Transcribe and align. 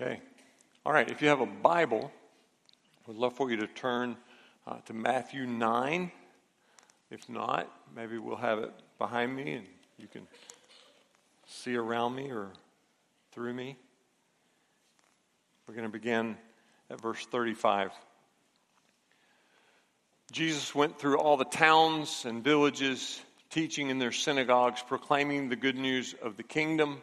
Okay. 0.00 0.18
All 0.86 0.94
right. 0.94 1.10
If 1.10 1.20
you 1.20 1.28
have 1.28 1.42
a 1.42 1.46
Bible, 1.46 2.10
we'd 3.06 3.18
love 3.18 3.34
for 3.34 3.50
you 3.50 3.58
to 3.58 3.66
turn 3.66 4.16
uh, 4.66 4.78
to 4.86 4.94
Matthew 4.94 5.44
9. 5.44 6.10
If 7.10 7.28
not, 7.28 7.70
maybe 7.94 8.16
we'll 8.16 8.36
have 8.36 8.60
it 8.60 8.72
behind 8.96 9.36
me 9.36 9.52
and 9.52 9.66
you 9.98 10.06
can 10.06 10.26
see 11.46 11.76
around 11.76 12.14
me 12.14 12.30
or 12.30 12.48
through 13.32 13.52
me. 13.52 13.76
We're 15.66 15.74
going 15.74 15.86
to 15.86 15.92
begin 15.92 16.38
at 16.88 16.98
verse 16.98 17.26
35. 17.26 17.90
Jesus 20.32 20.74
went 20.74 20.98
through 20.98 21.18
all 21.18 21.36
the 21.36 21.44
towns 21.44 22.24
and 22.24 22.42
villages, 22.42 23.20
teaching 23.50 23.90
in 23.90 23.98
their 23.98 24.12
synagogues, 24.12 24.82
proclaiming 24.82 25.50
the 25.50 25.56
good 25.56 25.76
news 25.76 26.14
of 26.22 26.38
the 26.38 26.42
kingdom 26.42 27.02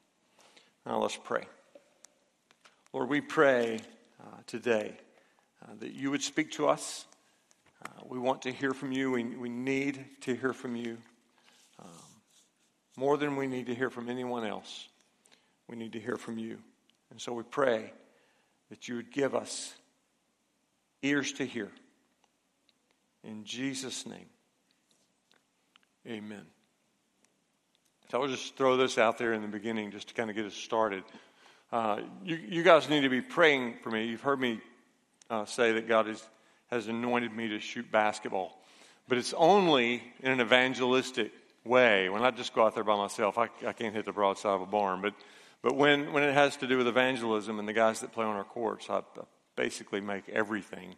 Now 0.85 0.99
let's 0.99 1.17
pray. 1.17 1.43
Lord, 2.91 3.07
we 3.07 3.21
pray 3.21 3.79
uh, 4.19 4.39
today 4.47 4.97
uh, 5.63 5.73
that 5.79 5.93
you 5.93 6.09
would 6.09 6.23
speak 6.23 6.51
to 6.53 6.67
us. 6.67 7.05
Uh, 7.85 7.89
we 8.07 8.17
want 8.17 8.41
to 8.43 8.51
hear 8.51 8.73
from 8.73 8.91
you. 8.91 9.11
We, 9.11 9.23
we 9.23 9.49
need 9.49 10.03
to 10.21 10.35
hear 10.35 10.53
from 10.53 10.75
you 10.75 10.97
um, 11.79 11.87
more 12.97 13.17
than 13.17 13.35
we 13.35 13.45
need 13.45 13.67
to 13.67 13.75
hear 13.75 13.91
from 13.91 14.09
anyone 14.09 14.45
else. 14.45 14.87
We 15.67 15.75
need 15.75 15.93
to 15.93 15.99
hear 15.99 16.17
from 16.17 16.39
you. 16.39 16.57
And 17.11 17.21
so 17.21 17.31
we 17.33 17.43
pray 17.43 17.93
that 18.69 18.87
you 18.87 18.95
would 18.95 19.11
give 19.11 19.35
us 19.35 19.75
ears 21.03 21.31
to 21.33 21.45
hear. 21.45 21.69
In 23.23 23.43
Jesus' 23.43 24.07
name, 24.07 24.29
amen. 26.07 26.45
So 28.11 28.21
I'll 28.21 28.27
just 28.27 28.57
throw 28.57 28.75
this 28.75 28.97
out 28.97 29.17
there 29.17 29.31
in 29.31 29.41
the 29.41 29.47
beginning 29.47 29.91
just 29.91 30.09
to 30.09 30.13
kind 30.13 30.29
of 30.29 30.35
get 30.35 30.43
us 30.43 30.53
started. 30.53 31.05
Uh, 31.71 32.01
you, 32.25 32.35
you, 32.35 32.61
guys 32.61 32.89
need 32.89 33.03
to 33.03 33.09
be 33.09 33.21
praying 33.21 33.75
for 33.81 33.89
me. 33.89 34.03
You've 34.03 34.19
heard 34.19 34.37
me 34.37 34.59
uh, 35.29 35.45
say 35.45 35.71
that 35.71 35.87
God 35.87 36.09
is, 36.09 36.21
has 36.69 36.89
anointed 36.89 37.33
me 37.33 37.47
to 37.47 37.59
shoot 37.61 37.89
basketball, 37.89 38.59
but 39.07 39.17
it's 39.17 39.33
only 39.37 40.03
in 40.19 40.29
an 40.29 40.41
evangelistic 40.41 41.31
way. 41.63 42.09
When 42.09 42.21
I 42.21 42.31
just 42.31 42.53
go 42.53 42.65
out 42.65 42.75
there 42.75 42.83
by 42.83 42.97
myself, 42.97 43.37
I, 43.37 43.47
I 43.65 43.71
can't 43.71 43.95
hit 43.95 44.03
the 44.03 44.11
broadside 44.11 44.55
of 44.55 44.61
a 44.61 44.65
barn. 44.65 45.01
But, 45.01 45.13
but 45.61 45.77
when, 45.77 46.11
when 46.11 46.23
it 46.23 46.33
has 46.33 46.57
to 46.57 46.67
do 46.67 46.77
with 46.79 46.89
evangelism 46.89 47.59
and 47.59 47.67
the 47.67 47.71
guys 47.71 48.01
that 48.01 48.11
play 48.11 48.25
on 48.25 48.35
our 48.35 48.43
courts, 48.43 48.89
I, 48.89 48.97
I 48.97 49.01
basically 49.55 50.01
make 50.01 50.27
everything. 50.27 50.95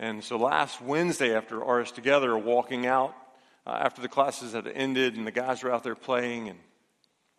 And 0.00 0.24
so 0.24 0.36
last 0.36 0.82
Wednesday, 0.82 1.36
after 1.36 1.58
RS 1.58 1.92
Together, 1.92 2.36
walking 2.36 2.84
out 2.84 3.14
uh, 3.68 3.72
after 3.72 4.00
the 4.00 4.08
classes 4.08 4.54
had 4.54 4.66
ended 4.66 5.16
and 5.16 5.26
the 5.26 5.30
guys 5.30 5.62
were 5.62 5.72
out 5.72 5.84
there 5.84 5.94
playing 5.94 6.48
and 6.48 6.58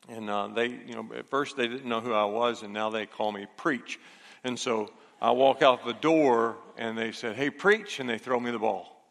and 0.07 0.27
uh, 0.27 0.47
they, 0.47 0.67
you 0.67 0.95
know, 0.95 1.07
at 1.15 1.27
first 1.27 1.55
they 1.55 1.67
didn't 1.67 1.85
know 1.85 2.01
who 2.01 2.13
I 2.13 2.25
was, 2.25 2.63
and 2.63 2.73
now 2.73 2.89
they 2.89 3.05
call 3.05 3.31
me 3.31 3.45
Preach. 3.57 3.99
And 4.43 4.57
so 4.57 4.91
I 5.21 5.29
walk 5.31 5.61
out 5.61 5.85
the 5.85 5.93
door, 5.93 6.57
and 6.77 6.97
they 6.97 7.11
said, 7.11 7.35
Hey, 7.35 7.51
Preach, 7.51 7.99
and 7.99 8.09
they 8.09 8.17
throw 8.17 8.39
me 8.39 8.49
the 8.49 8.57
ball. 8.57 9.05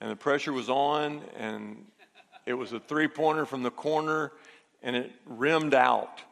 And 0.00 0.10
the 0.10 0.16
pressure 0.16 0.52
was 0.52 0.70
on, 0.70 1.20
and 1.36 1.84
it 2.46 2.54
was 2.54 2.72
a 2.72 2.80
three 2.80 3.06
pointer 3.06 3.44
from 3.44 3.62
the 3.62 3.70
corner, 3.70 4.32
and 4.82 4.96
it 4.96 5.12
rimmed 5.26 5.74
out. 5.74 6.22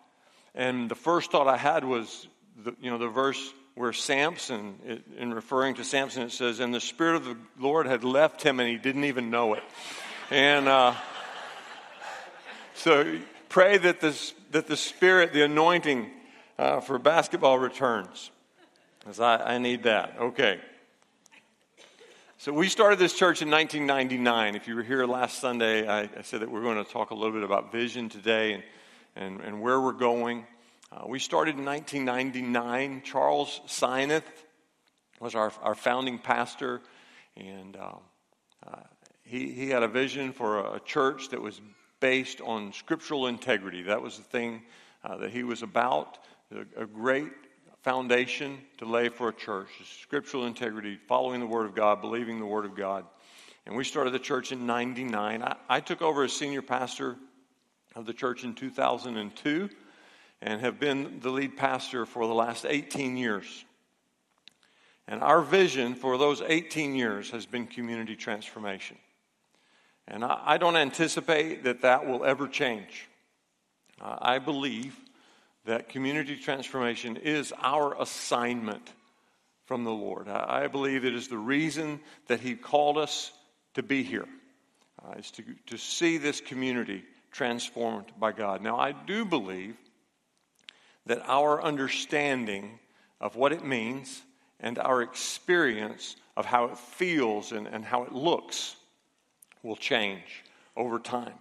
And 0.55 0.91
the 0.91 0.95
first 0.95 1.31
thought 1.31 1.49
I 1.49 1.59
had 1.59 1.85
was, 1.85 2.29
the, 2.65 2.75
you 2.81 2.91
know, 2.91 2.97
the 2.97 3.09
verse 3.09 3.53
where 3.75 3.93
Samson, 3.93 5.03
in 5.16 5.33
referring 5.33 5.75
to 5.77 5.84
Samson, 5.84 6.25
it 6.25 6.33
says, 6.33 6.60
And 6.60 6.75
the 6.75 6.81
Spirit 6.81 7.16
of 7.16 7.25
the 7.25 7.37
Lord 7.59 7.87
had 7.87 8.05
left 8.05 8.43
him, 8.43 8.60
and 8.60 8.69
he 8.69 8.77
didn't 8.77 9.05
even 9.05 9.31
know 9.31 9.55
it. 9.55 9.62
And 10.31 10.69
uh, 10.69 10.94
so 12.75 13.19
pray 13.49 13.78
that, 13.78 14.00
this, 14.00 14.34
that 14.50 14.66
the 14.66 14.77
Spirit, 14.77 15.32
the 15.32 15.43
anointing 15.43 16.11
uh, 16.59 16.81
for 16.81 16.99
basketball 16.99 17.59
returns. 17.59 18.31
Because 18.99 19.21
I, 19.21 19.55
I 19.55 19.59
need 19.59 19.84
that. 19.84 20.16
Okay. 20.19 20.61
So 22.38 22.53
we 22.53 22.69
started 22.69 22.99
this 22.99 23.12
church 23.12 23.41
in 23.41 23.50
1999. 23.50 24.55
If 24.55 24.69
you 24.69 24.75
were 24.75 24.82
here 24.82 25.06
last 25.06 25.41
Sunday, 25.41 25.87
I, 25.87 26.03
I 26.03 26.22
said 26.22 26.41
that 26.41 26.50
we're 26.50 26.62
going 26.62 26.84
to 26.84 26.91
talk 26.91 27.11
a 27.11 27.15
little 27.15 27.32
bit 27.32 27.43
about 27.43 27.72
vision 27.72 28.09
today 28.09 28.55
and, 28.55 28.62
and, 29.16 29.41
and 29.41 29.61
where 29.61 29.81
we're 29.81 29.93
going. 29.93 30.47
Uh, 30.95 31.07
we 31.07 31.19
started 31.19 31.57
in 31.57 31.65
1999. 31.65 33.01
Charles 33.03 33.63
Sineth 33.67 34.25
was 35.21 35.35
our, 35.35 35.51
our 35.63 35.75
founding 35.75 36.19
pastor, 36.19 36.83
and 37.35 37.77
um, 37.77 38.01
uh, 38.67 38.77
he, 39.23 39.53
he 39.53 39.71
had 39.71 39.83
a 39.83 39.89
vision 39.89 40.33
for 40.33 40.59
a, 40.59 40.75
a, 40.75 40.81
church 40.81 41.31
that 41.31 41.41
was 41.41 41.63
based 42.01 42.43
on 42.43 42.75
scriptural 42.75 43.27
integrity. 43.27 43.85
That 43.85 44.03
was 44.03 44.19
the 44.19 44.25
thing 44.25 44.63
uh, 45.03 45.17
that 45.19 45.31
he 45.31 45.45
was 45.45 45.63
about, 45.63 46.19
a, 46.55 46.83
a, 46.83 46.87
great 46.87 47.33
foundation 47.83 48.59
to 48.77 48.85
lay 48.85 49.09
for 49.09 49.31
a 49.31 49.33
church 49.33 49.69
scriptural 50.03 50.45
integrity, 50.45 50.99
following 51.09 51.41
the 51.41 51.47
Word 51.47 51.65
of 51.65 51.75
God, 51.75 52.03
believing 52.03 52.39
the 52.39 52.45
Word 52.45 52.67
of 52.67 52.77
God. 52.77 53.07
And 53.65 53.75
we 53.77 53.85
started 53.85 54.13
the 54.13 54.19
church 54.19 54.53
in 54.53 54.67
99. 54.67 55.43
I, 55.43 55.57
I 55.71 55.81
took 55.81 56.03
over 56.03 56.23
as 56.25 56.35
senior 56.35 56.61
pastor 56.61 57.17
of 57.95 58.05
the 58.05 58.13
church 58.13 58.45
in 58.45 58.55
2002 58.55 59.71
and 60.43 60.61
have 60.61 60.81
been 60.81 61.21
the 61.21 61.31
lead 61.31 61.57
pastor 61.57 62.05
for 62.05 62.27
the 62.27 62.35
last 62.35 62.67
18 62.69 63.17
years. 63.17 63.65
And 65.07 65.23
our 65.23 65.41
vision 65.41 65.95
for 65.95 66.19
those 66.19 66.43
18 66.43 66.95
years 66.97 67.31
has 67.31 67.47
been 67.47 67.67
community 67.67 68.17
transformation. 68.17 68.99
And 70.09 70.25
I, 70.25 70.41
I 70.45 70.59
don't 70.59 70.77
anticipate 70.77 71.65
that 71.65 71.83
that 71.83 72.07
will 72.07 72.25
ever 72.25 72.49
change. 72.49 73.09
Uh, 74.01 74.19
I 74.21 74.39
believe 74.41 74.99
that 75.65 75.89
community 75.89 76.37
transformation 76.37 77.17
is 77.17 77.53
our 77.63 78.01
assignment 78.01 78.93
from 79.67 79.85
the 79.85 79.93
Lord. 79.93 80.29
I, 80.29 80.65
I 80.65 80.67
believe 80.67 81.05
it 81.05 81.15
is 81.15 81.29
the 81.29 81.39
reason 81.39 82.01
that 82.27 82.41
He 82.41 82.57
called 82.57 82.99
us 82.99 83.33
to 83.75 83.83
be 83.83 84.03
here, 84.03 84.27
uh, 85.05 85.13
is 85.19 85.31
to, 85.33 85.45
to 85.67 85.79
see 85.79 86.19
this 86.19 86.41
community 86.41 87.05
transformed 87.31 88.07
by 88.19 88.33
God. 88.33 88.61
Now, 88.61 88.77
I 88.77 88.91
do 88.91 89.25
believe 89.25 89.77
that 91.07 91.23
our 91.27 91.63
understanding 91.63 92.79
of 93.21 93.37
what 93.37 93.53
it 93.53 93.65
means 93.65 94.23
and 94.61 94.79
our 94.79 95.03
experience 95.03 96.17
of 96.37 96.47
how 96.47 96.67
it 96.67 96.79
feels 96.79 97.53
and, 97.53 97.67
and 97.67 97.85
how 97.85 98.05
it 98.05 98.13
looks 98.13 98.77
will 99.62 99.77
change 99.77 100.45
over 100.77 100.99
time. 100.99 101.35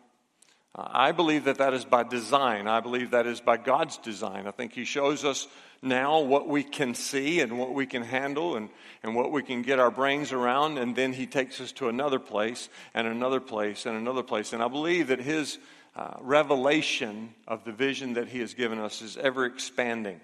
Uh, 0.74 0.88
I 0.88 1.12
believe 1.12 1.46
that 1.46 1.58
that 1.58 1.74
is 1.74 1.86
by 1.86 2.04
design. 2.04 2.68
I 2.68 2.80
believe 2.80 3.12
that 3.12 3.28
is 3.28 3.42
by 3.42 3.58
God's 3.58 3.98
design. 3.98 4.48
I 4.48 4.52
think 4.52 4.74
He 4.74 4.86
shows 4.86 5.26
us 5.26 5.48
now 5.82 6.22
what 6.22 6.48
we 6.48 6.64
can 6.64 6.94
see 6.94 7.42
and 7.42 7.58
what 7.58 7.74
we 7.74 7.86
can 7.86 8.04
handle 8.04 8.56
and, 8.56 8.70
and 9.04 9.16
what 9.16 9.32
we 9.32 9.44
can 9.44 9.64
get 9.64 9.80
our 9.80 9.92
brains 9.92 10.32
around, 10.32 10.78
and 10.78 10.96
then 10.96 11.12
He 11.12 11.26
takes 11.26 11.60
us 11.60 11.72
to 11.74 11.90
another 11.90 12.20
place 12.20 12.70
and 12.94 13.08
another 13.08 13.40
place 13.40 13.86
and 13.86 13.98
another 13.98 14.24
place. 14.24 14.54
And 14.54 14.64
I 14.64 14.68
believe 14.68 15.08
that 15.08 15.20
His 15.20 15.58
uh, 15.96 16.16
revelation 16.22 17.34
of 17.48 17.66
the 17.66 17.72
vision 17.72 18.14
that 18.14 18.28
He 18.28 18.40
has 18.40 18.54
given 18.54 18.80
us 18.80 19.02
is 19.02 19.18
ever 19.18 19.46
expanding. 19.46 20.22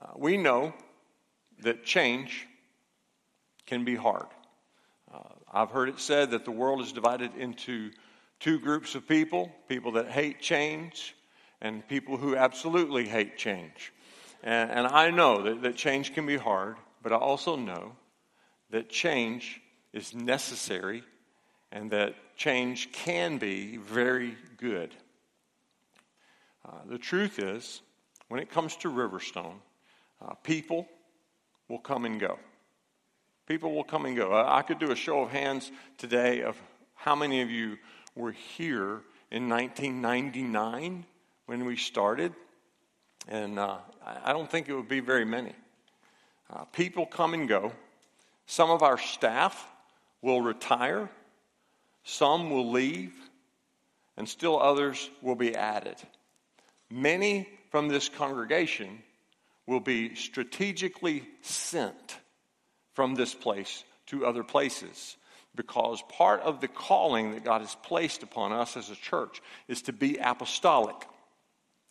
Uh, 0.00 0.08
we 0.16 0.36
know 0.36 0.72
that 1.60 1.84
change 1.84 2.46
can 3.66 3.84
be 3.84 3.94
hard. 3.94 4.26
Uh, 5.12 5.18
I've 5.52 5.70
heard 5.70 5.88
it 5.88 6.00
said 6.00 6.30
that 6.30 6.44
the 6.44 6.50
world 6.50 6.80
is 6.80 6.92
divided 6.92 7.36
into 7.36 7.90
two 8.40 8.58
groups 8.58 8.94
of 8.94 9.06
people 9.06 9.52
people 9.68 9.92
that 9.92 10.08
hate 10.08 10.40
change 10.40 11.14
and 11.60 11.86
people 11.86 12.16
who 12.16 12.34
absolutely 12.34 13.06
hate 13.06 13.36
change. 13.36 13.92
And, 14.42 14.70
and 14.70 14.86
I 14.86 15.10
know 15.10 15.42
that, 15.42 15.62
that 15.62 15.76
change 15.76 16.14
can 16.14 16.26
be 16.26 16.36
hard, 16.36 16.76
but 17.02 17.12
I 17.12 17.16
also 17.16 17.56
know 17.56 17.92
that 18.70 18.88
change 18.88 19.60
is 19.92 20.14
necessary 20.14 21.04
and 21.72 21.90
that 21.90 22.14
change 22.36 22.92
can 22.92 23.38
be 23.38 23.78
very 23.78 24.36
good. 24.58 24.94
Uh, 26.64 26.78
the 26.86 26.98
truth 26.98 27.38
is, 27.38 27.80
when 28.28 28.40
it 28.40 28.50
comes 28.50 28.76
to 28.76 28.88
Riverstone, 28.88 29.54
uh, 30.20 30.34
people 30.44 30.86
will 31.68 31.78
come 31.78 32.04
and 32.04 32.20
go. 32.20 32.38
People 33.46 33.74
will 33.74 33.84
come 33.84 34.06
and 34.06 34.14
go. 34.14 34.32
I, 34.32 34.58
I 34.58 34.62
could 34.62 34.78
do 34.78 34.92
a 34.92 34.96
show 34.96 35.22
of 35.22 35.30
hands 35.30 35.72
today 35.98 36.42
of 36.42 36.60
how 36.94 37.16
many 37.16 37.40
of 37.40 37.50
you 37.50 37.78
were 38.14 38.32
here 38.32 39.00
in 39.30 39.48
1999 39.48 41.04
when 41.46 41.64
we 41.64 41.76
started. 41.76 42.32
And 43.28 43.58
uh, 43.58 43.78
I 44.24 44.32
don't 44.32 44.50
think 44.50 44.68
it 44.68 44.74
would 44.74 44.88
be 44.88 45.00
very 45.00 45.24
many. 45.24 45.54
Uh, 46.50 46.64
people 46.66 47.06
come 47.06 47.34
and 47.34 47.48
go. 47.48 47.72
Some 48.46 48.70
of 48.70 48.82
our 48.82 48.98
staff 48.98 49.66
will 50.20 50.42
retire, 50.42 51.08
some 52.04 52.50
will 52.50 52.70
leave, 52.70 53.14
and 54.16 54.28
still 54.28 54.60
others 54.60 55.10
will 55.20 55.34
be 55.34 55.54
added. 55.54 55.96
Many 56.90 57.48
from 57.70 57.88
this 57.88 58.08
congregation 58.08 59.02
will 59.66 59.80
be 59.80 60.14
strategically 60.14 61.24
sent 61.40 62.18
from 62.94 63.14
this 63.14 63.34
place 63.34 63.84
to 64.06 64.26
other 64.26 64.44
places 64.44 65.16
because 65.54 66.02
part 66.08 66.40
of 66.40 66.60
the 66.60 66.68
calling 66.68 67.32
that 67.32 67.44
God 67.44 67.60
has 67.60 67.74
placed 67.82 68.22
upon 68.22 68.52
us 68.52 68.76
as 68.76 68.90
a 68.90 68.96
church 68.96 69.42
is 69.68 69.82
to 69.82 69.92
be 69.92 70.16
apostolic. 70.16 70.96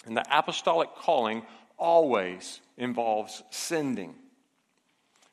And 0.05 0.17
the 0.17 0.25
apostolic 0.29 0.95
calling 0.95 1.43
always 1.77 2.59
involves 2.77 3.43
sending. 3.51 4.15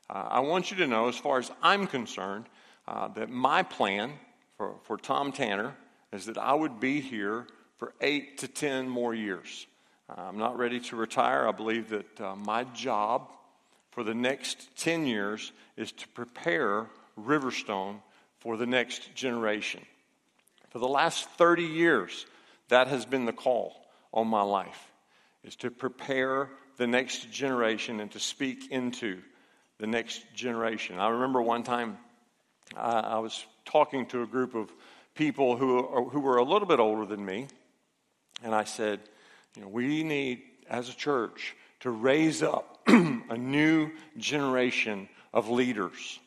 Uh, 0.09 0.27
I 0.29 0.39
want 0.41 0.71
you 0.71 0.77
to 0.77 0.87
know, 0.87 1.07
as 1.07 1.17
far 1.17 1.39
as 1.39 1.51
I'm 1.61 1.87
concerned, 1.87 2.45
uh, 2.87 3.09
that 3.09 3.29
my 3.29 3.63
plan 3.63 4.13
for, 4.59 4.75
for 4.83 4.97
Tom 4.97 5.31
Tanner 5.31 5.73
is 6.11 6.25
that 6.25 6.37
I 6.37 6.53
would 6.53 6.81
be 6.81 6.99
here 6.99 7.47
for 7.77 7.93
eight 8.01 8.39
to 8.39 8.47
ten 8.49 8.89
more 8.89 9.15
years. 9.15 9.65
Uh, 10.09 10.21
I'm 10.21 10.37
not 10.37 10.57
ready 10.57 10.81
to 10.81 10.97
retire. 10.97 11.47
I 11.47 11.53
believe 11.53 11.89
that 11.89 12.21
uh, 12.21 12.35
my 12.35 12.65
job 12.65 13.31
for 13.91 14.03
the 14.03 14.13
next 14.13 14.69
10 14.77 15.07
years 15.07 15.53
is 15.77 15.93
to 15.93 16.07
prepare 16.09 16.87
Riverstone 17.17 18.01
for 18.39 18.57
the 18.57 18.65
next 18.65 19.15
generation. 19.15 19.81
For 20.71 20.79
the 20.79 20.87
last 20.87 21.29
30 21.31 21.63
years, 21.63 22.25
that 22.67 22.87
has 22.87 23.05
been 23.05 23.25
the 23.25 23.33
call 23.33 23.85
on 24.13 24.27
my 24.27 24.41
life, 24.41 24.91
is 25.43 25.55
to 25.57 25.71
prepare 25.71 26.49
the 26.77 26.87
next 26.87 27.31
generation 27.31 28.01
and 28.01 28.11
to 28.11 28.19
speak 28.19 28.71
into 28.71 29.19
the 29.79 29.87
next 29.87 30.21
generation. 30.35 30.99
I 30.99 31.09
remember 31.09 31.41
one 31.41 31.63
time 31.63 31.97
I, 32.75 32.99
I 32.99 33.19
was 33.19 33.45
talking 33.65 34.05
to 34.07 34.21
a 34.21 34.27
group 34.27 34.55
of 34.55 34.71
people 35.15 35.57
who, 35.57 35.79
uh, 35.79 36.03
who 36.09 36.19
were 36.19 36.37
a 36.37 36.43
little 36.43 36.67
bit 36.67 36.79
older 36.79 37.05
than 37.05 37.25
me, 37.25 37.47
and 38.43 38.55
I 38.55 38.63
said, 38.63 38.99
you 39.55 39.61
know, 39.61 39.67
we 39.67 40.03
need, 40.03 40.41
as 40.69 40.89
a 40.89 40.95
church, 40.95 41.55
to 41.81 41.89
raise 41.89 42.43
up 42.43 42.79
a 42.87 43.37
new 43.37 43.91
generation 44.17 45.09
of 45.33 45.49
leaders. 45.49 46.19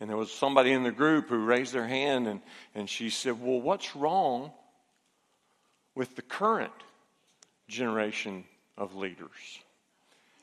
And 0.00 0.10
there 0.10 0.16
was 0.16 0.32
somebody 0.32 0.72
in 0.72 0.82
the 0.82 0.90
group 0.90 1.28
who 1.28 1.44
raised 1.44 1.72
their 1.72 1.86
hand 1.86 2.26
and, 2.26 2.40
and 2.74 2.90
she 2.90 3.08
said, 3.08 3.40
Well, 3.40 3.60
what's 3.60 3.94
wrong 3.94 4.50
with 5.94 6.16
the 6.16 6.22
current 6.22 6.72
generation 7.68 8.44
of 8.76 8.96
leaders? 8.96 9.60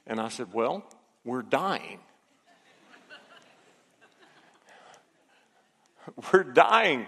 And 0.08 0.20
I 0.20 0.30
said, 0.30 0.54
Well, 0.54 0.86
we're 1.26 1.42
dying. 1.42 2.00
we're 6.34 6.44
dying. 6.44 7.06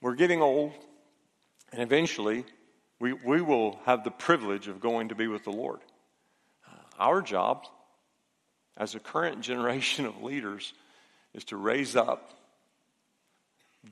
We're 0.00 0.14
getting 0.14 0.42
old. 0.42 0.72
And 1.72 1.82
eventually, 1.82 2.44
we, 2.98 3.12
we 3.12 3.42
will 3.42 3.78
have 3.84 4.04
the 4.04 4.10
privilege 4.10 4.68
of 4.68 4.80
going 4.80 5.08
to 5.08 5.14
be 5.14 5.26
with 5.26 5.44
the 5.44 5.50
Lord. 5.50 5.80
Uh, 6.66 6.76
our 6.98 7.22
job 7.22 7.66
as 8.76 8.94
a 8.94 9.00
current 9.00 9.40
generation 9.40 10.06
of 10.06 10.22
leaders 10.22 10.72
is 11.34 11.44
to 11.44 11.56
raise 11.56 11.96
up, 11.96 12.30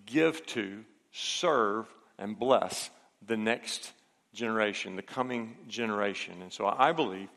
give 0.07 0.45
to, 0.47 0.85
serve, 1.13 1.87
and 2.19 2.39
bless 2.39 2.91
the 3.27 3.37
next 3.37 3.93
generation, 4.33 4.97
the 4.97 5.03
coming 5.03 5.57
generation. 5.69 6.43
And 6.43 6.53
so 6.53 6.67
I 6.67 6.93
believe 6.93 7.29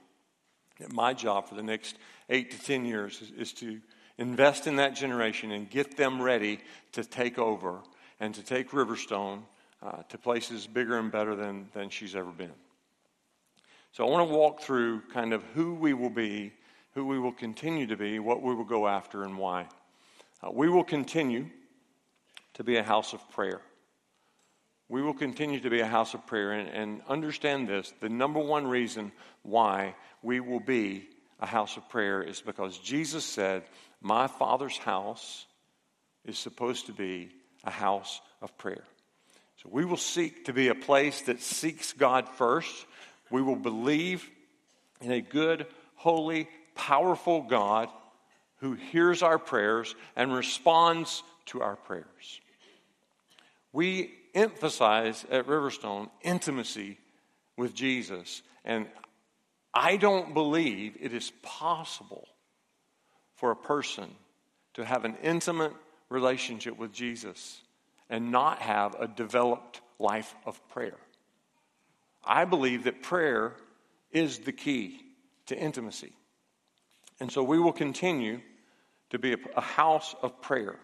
that 0.80 0.94
my 0.94 1.14
job 1.14 1.48
for 1.48 1.56
the 1.56 1.64
next 1.64 1.98
eight 2.30 2.52
to 2.52 2.60
10 2.60 2.86
years 2.86 3.22
is, 3.22 3.32
is 3.32 3.54
to 3.54 3.80
invest 4.18 4.68
in 4.68 4.78
that 4.78 4.96
generation 4.96 5.52
and 5.52 5.70
get 5.70 5.98
them 5.98 6.22
ready 6.22 6.60
to 6.94 7.04
take 7.04 7.38
over 7.38 7.80
and 8.20 8.34
to 8.36 8.44
take 8.44 8.72
Riverstone 8.72 9.42
uh, 9.82 10.04
to 10.10 10.18
places 10.18 10.66
bigger 10.66 10.98
and 10.98 11.12
better 11.12 11.36
than, 11.36 11.70
than 11.74 11.90
she's 11.90 12.16
ever 12.16 12.32
been. 12.32 12.54
So 13.92 14.06
I 14.06 14.10
want 14.10 14.30
to 14.30 14.36
walk 14.36 14.62
through 14.62 15.02
kind 15.14 15.34
of 15.34 15.44
who 15.54 15.74
we 15.74 15.94
will 15.94 16.10
be, 16.10 16.54
who 16.94 17.06
we 17.06 17.20
will 17.20 17.32
continue 17.32 17.88
to 17.88 17.98
be, 17.98 18.20
what 18.20 18.42
we 18.42 18.54
will 18.54 18.64
go 18.64 18.88
after, 18.88 19.24
and 19.24 19.38
why. 19.38 19.68
Uh, 20.44 20.52
we 20.52 20.70
will 20.70 20.84
continue 20.84 21.48
to 22.56 22.64
be 22.64 22.78
a 22.78 22.84
house 22.84 23.14
of 23.14 23.30
prayer. 23.32 23.62
We 24.90 25.02
will 25.02 25.14
continue 25.14 25.60
to 25.60 25.70
be 25.70 25.82
a 25.82 25.88
house 25.88 26.14
of 26.14 26.26
prayer. 26.26 26.54
And, 26.54 26.70
and 26.70 27.02
understand 27.08 27.68
this 27.68 27.94
the 28.02 28.10
number 28.10 28.40
one 28.40 28.68
reason 28.68 29.12
why 29.44 29.96
we 30.22 30.40
will 30.40 30.60
be 30.60 31.08
a 31.40 31.46
house 31.46 31.78
of 31.78 31.88
prayer 31.90 32.22
is 32.22 32.42
because 32.42 32.78
Jesus 32.80 33.26
said, 33.26 33.64
My 34.02 34.28
Father's 34.28 34.78
house 34.78 35.46
is 36.26 36.38
supposed 36.38 36.86
to 36.88 36.94
be 36.94 37.30
a 37.64 37.72
house 37.72 38.22
of 38.42 38.58
prayer. 38.58 38.84
So 39.64 39.70
we 39.72 39.86
will 39.86 39.98
seek 39.98 40.46
to 40.46 40.54
be 40.54 40.68
a 40.68 40.76
place 40.76 41.22
that 41.24 41.42
seeks 41.42 41.94
God 41.94 42.30
first. 42.30 42.86
We 43.32 43.42
will 43.42 43.56
believe 43.56 44.30
in 45.02 45.12
a 45.12 45.22
good, 45.22 45.66
holy, 45.96 46.48
powerful 46.76 47.42
God 47.42 47.90
who 48.58 48.74
hears 48.74 49.22
our 49.22 49.40
prayers 49.40 49.96
and 50.16 50.34
responds 50.34 51.24
to 51.48 51.62
our 51.62 51.76
prayers. 51.76 52.42
We 53.74 54.12
emphasize 54.34 55.26
at 55.30 55.48
Riverstone 55.48 56.10
intimacy 56.22 57.00
with 57.56 57.74
Jesus, 57.74 58.42
and 58.64 58.88
I 59.74 59.98
don't 59.98 60.34
believe 60.34 60.98
it 61.00 61.14
is 61.14 61.32
possible 61.42 62.28
for 63.38 63.52
a 63.52 63.56
person 63.56 64.10
to 64.74 64.86
have 64.86 65.06
an 65.06 65.16
intimate 65.24 65.74
relationship 66.10 66.78
with 66.78 66.92
Jesus 66.92 67.62
and 68.10 68.32
not 68.32 68.60
have 68.60 68.96
a 69.00 69.08
developed 69.08 69.82
life 70.00 70.36
of 70.46 70.60
prayer. 70.70 70.98
I 72.24 72.46
believe 72.46 72.84
that 72.84 73.02
prayer 73.02 73.54
is 74.12 74.40
the 74.40 74.52
key 74.52 75.02
to 75.48 75.58
intimacy. 75.58 76.12
And 77.20 77.32
so 77.32 77.44
we 77.44 77.60
will 77.60 77.74
continue 77.74 78.42
to 79.10 79.20
be 79.20 79.36
a, 79.56 79.62
house 79.62 80.16
of 80.22 80.42
prayer. 80.42 80.76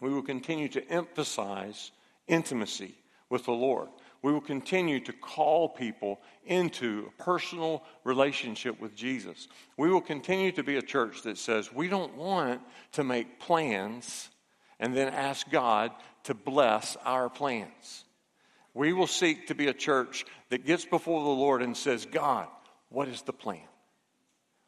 We 0.00 0.10
will 0.10 0.22
continue 0.22 0.68
to 0.68 0.88
emphasize 0.88 1.90
intimacy 2.28 2.94
with 3.28 3.44
the 3.46 3.52
Lord. 3.52 3.88
We 4.22 4.32
will 4.32 4.40
continue 4.40 5.00
to 5.00 5.12
call 5.12 5.68
people 5.68 6.20
into 6.46 7.08
a 7.08 7.22
personal 7.22 7.82
relationship 8.04 8.80
with 8.80 8.94
Jesus. 8.94 9.48
We 9.76 9.90
will 9.90 10.00
continue 10.00 10.52
to 10.52 10.62
be 10.62 10.76
a 10.76 10.82
church 10.82 11.22
that 11.22 11.38
says 11.38 11.72
we 11.72 11.88
don't 11.88 12.16
want 12.16 12.60
to 12.92 13.02
make 13.02 13.40
plans 13.40 14.30
and 14.78 14.96
then 14.96 15.08
ask 15.08 15.50
God 15.50 15.90
to 16.24 16.34
bless 16.34 16.96
our 17.04 17.28
plans. 17.28 18.04
We 18.74 18.92
will 18.92 19.08
seek 19.08 19.48
to 19.48 19.54
be 19.54 19.66
a 19.66 19.74
church 19.74 20.24
that 20.50 20.64
gets 20.64 20.84
before 20.84 21.22
the 21.22 21.30
Lord 21.30 21.60
and 21.60 21.76
says, 21.76 22.06
God, 22.06 22.46
what 22.88 23.08
is 23.08 23.22
the 23.22 23.32
plan? 23.32 23.60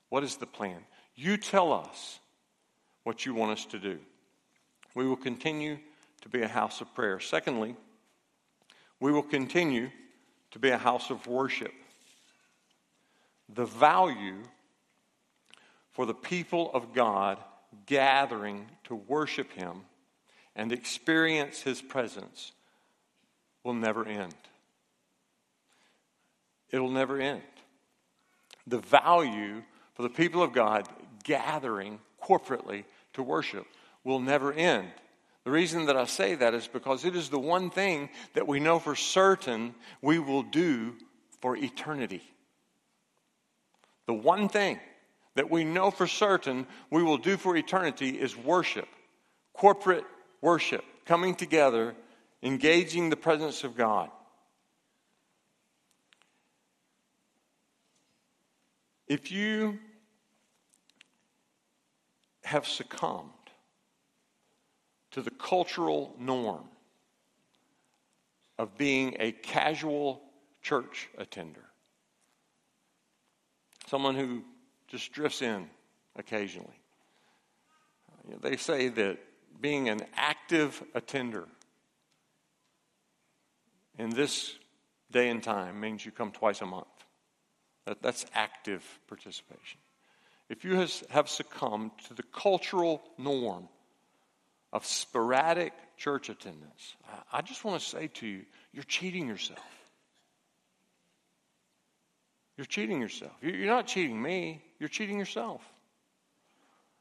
What 0.08 0.24
is 0.24 0.36
the 0.36 0.46
plan? 0.46 0.80
You 1.14 1.36
tell 1.36 1.72
us 1.72 2.18
what 3.04 3.24
you 3.24 3.34
want 3.34 3.52
us 3.52 3.66
to 3.66 3.78
do. 3.78 3.98
We 4.94 5.06
will 5.06 5.16
continue 5.16 5.78
to 6.22 6.28
be 6.28 6.42
a 6.42 6.48
house 6.48 6.80
of 6.80 6.92
prayer. 6.94 7.20
Secondly, 7.20 7.76
we 9.04 9.12
will 9.12 9.22
continue 9.22 9.90
to 10.50 10.58
be 10.58 10.70
a 10.70 10.78
house 10.78 11.10
of 11.10 11.26
worship. 11.26 11.74
The 13.54 13.66
value 13.66 14.38
for 15.90 16.06
the 16.06 16.14
people 16.14 16.70
of 16.72 16.94
God 16.94 17.36
gathering 17.84 18.64
to 18.84 18.94
worship 18.94 19.52
Him 19.52 19.82
and 20.56 20.72
experience 20.72 21.60
His 21.60 21.82
presence 21.82 22.52
will 23.62 23.74
never 23.74 24.06
end. 24.06 24.34
It'll 26.70 26.88
never 26.88 27.20
end. 27.20 27.42
The 28.66 28.78
value 28.78 29.64
for 29.92 30.00
the 30.00 30.08
people 30.08 30.42
of 30.42 30.54
God 30.54 30.88
gathering 31.24 31.98
corporately 32.22 32.84
to 33.12 33.22
worship 33.22 33.66
will 34.02 34.20
never 34.20 34.50
end. 34.50 34.88
The 35.44 35.50
reason 35.50 35.86
that 35.86 35.96
I 35.96 36.06
say 36.06 36.34
that 36.36 36.54
is 36.54 36.66
because 36.66 37.04
it 37.04 37.14
is 37.14 37.28
the 37.28 37.38
one 37.38 37.68
thing 37.70 38.08
that 38.32 38.46
we 38.46 38.60
know 38.60 38.78
for 38.78 38.94
certain 38.94 39.74
we 40.00 40.18
will 40.18 40.42
do 40.42 40.94
for 41.40 41.54
eternity. 41.54 42.22
The 44.06 44.14
one 44.14 44.48
thing 44.48 44.80
that 45.34 45.50
we 45.50 45.64
know 45.64 45.90
for 45.90 46.06
certain 46.06 46.66
we 46.90 47.02
will 47.02 47.18
do 47.18 47.36
for 47.36 47.56
eternity 47.56 48.10
is 48.18 48.34
worship, 48.34 48.88
corporate 49.52 50.04
worship, 50.40 50.84
coming 51.04 51.34
together, 51.34 51.94
engaging 52.42 53.10
the 53.10 53.16
presence 53.16 53.64
of 53.64 53.76
God. 53.76 54.10
If 59.06 59.30
you 59.30 59.78
have 62.44 62.66
succumbed 62.66 63.33
to 65.14 65.22
the 65.22 65.30
cultural 65.30 66.12
norm 66.18 66.64
of 68.58 68.76
being 68.76 69.16
a 69.20 69.30
casual 69.30 70.20
church 70.60 71.08
attender, 71.16 71.62
someone 73.86 74.16
who 74.16 74.42
just 74.88 75.12
drifts 75.12 75.40
in 75.40 75.70
occasionally. 76.16 76.80
They 78.42 78.56
say 78.56 78.88
that 78.88 79.18
being 79.60 79.88
an 79.88 80.00
active 80.16 80.82
attender 80.96 81.46
in 83.96 84.10
this 84.10 84.56
day 85.12 85.28
and 85.28 85.40
time 85.40 85.78
means 85.78 86.04
you 86.04 86.10
come 86.10 86.32
twice 86.32 86.60
a 86.60 86.66
month. 86.66 86.88
That, 87.86 88.02
that's 88.02 88.26
active 88.34 88.82
participation. 89.06 89.78
If 90.48 90.64
you 90.64 90.74
has, 90.74 91.04
have 91.10 91.28
succumbed 91.28 91.92
to 92.08 92.14
the 92.14 92.24
cultural 92.24 93.00
norm 93.16 93.68
of 94.74 94.84
sporadic 94.84 95.72
church 95.96 96.28
attendance, 96.28 96.96
I, 97.32 97.40
just 97.42 97.64
want 97.64 97.80
to 97.80 97.88
say 97.88 98.08
to 98.08 98.26
you, 98.26 98.42
you're 98.72 98.82
cheating 98.82 99.28
yourself. 99.28 99.60
You're 102.56 102.66
cheating 102.66 103.00
yourself. 103.00 103.32
You're 103.40 103.66
not 103.66 103.86
cheating 103.86 104.20
me, 104.20 104.62
you're 104.80 104.88
cheating 104.88 105.18
yourself. 105.18 105.62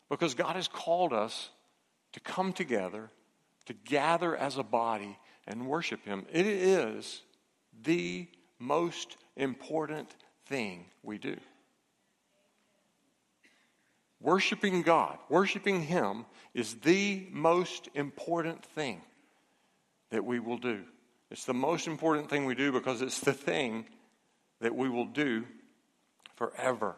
Because 0.10 0.36
God 0.36 0.56
has 0.56 0.68
called 0.68 1.14
us 1.14 1.50
to 2.14 2.20
come 2.20 2.54
together, 2.54 3.10
to 3.66 3.74
gather 3.74 4.38
as 4.38 4.60
a 4.60 4.64
body 4.64 5.18
and 5.48 5.68
worship 5.68 6.06
Him. 6.06 6.28
It 6.32 6.46
is 6.46 7.22
the 7.84 8.28
most 8.60 9.18
important 9.36 10.10
thing 10.46 10.86
we 11.02 11.18
do. 11.18 11.38
Worshiping 14.24 14.84
God, 14.84 15.18
worshiping 15.28 15.84
Him, 15.84 16.26
is 16.54 16.76
the 16.76 17.28
most 17.30 17.90
important 17.94 18.66
thing 18.68 19.02
that 20.12 20.24
we 20.24 20.40
will 20.40 20.58
do. 20.58 20.84
It's 21.30 21.44
the 21.44 21.54
most 21.54 21.88
important 21.88 22.30
thing 22.30 22.46
we 22.46 22.56
do 22.56 22.72
because 22.72 23.02
it's 23.02 23.20
the 23.20 23.34
thing 23.34 23.86
that 24.62 24.74
we 24.74 24.88
will 24.88 25.08
do 25.08 25.44
forever. 26.38 26.96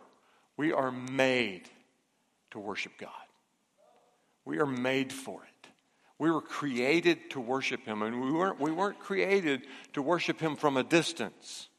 We 0.55 0.71
are 0.71 0.91
made 0.91 1.63
to 2.51 2.59
worship 2.59 2.91
God. 2.99 3.09
We 4.45 4.59
are 4.59 4.67
made 4.67 5.11
for 5.11 5.41
it. 5.41 5.69
We 6.19 6.29
were 6.29 6.41
created 6.41 7.31
to 7.31 7.39
worship 7.41 7.85
Him, 7.85 8.03
and 8.03 8.21
we 8.21 8.31
weren't, 8.31 8.61
we 8.61 8.71
weren't 8.71 8.99
created 8.99 9.65
to 9.93 10.03
worship 10.03 10.39
Him 10.39 10.55
from 10.55 10.77
a 10.77 10.83
distance. 10.83 11.69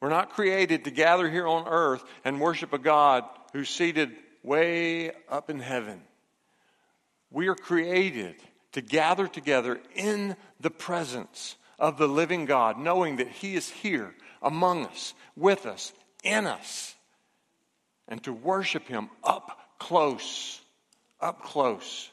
We're 0.00 0.08
not 0.08 0.30
created 0.30 0.84
to 0.84 0.90
gather 0.90 1.28
here 1.28 1.46
on 1.46 1.68
earth 1.68 2.02
and 2.24 2.40
worship 2.40 2.72
a 2.72 2.78
God 2.78 3.24
who's 3.52 3.68
seated 3.68 4.10
way 4.42 5.12
up 5.28 5.50
in 5.50 5.60
heaven. 5.60 6.00
We 7.30 7.48
are 7.48 7.54
created 7.54 8.36
to 8.72 8.80
gather 8.80 9.26
together 9.26 9.80
in 9.94 10.36
the 10.60 10.70
presence 10.70 11.56
of 11.78 11.98
the 11.98 12.08
living 12.08 12.44
God, 12.44 12.78
knowing 12.78 13.16
that 13.16 13.28
He 13.28 13.54
is 13.54 13.70
here 13.70 14.14
among 14.42 14.86
us, 14.86 15.14
with 15.36 15.66
us, 15.66 15.92
in 16.22 16.46
us, 16.46 16.94
and 18.08 18.22
to 18.24 18.32
worship 18.32 18.88
Him 18.88 19.10
up 19.22 19.58
close, 19.78 20.60
up 21.20 21.42
close 21.42 22.10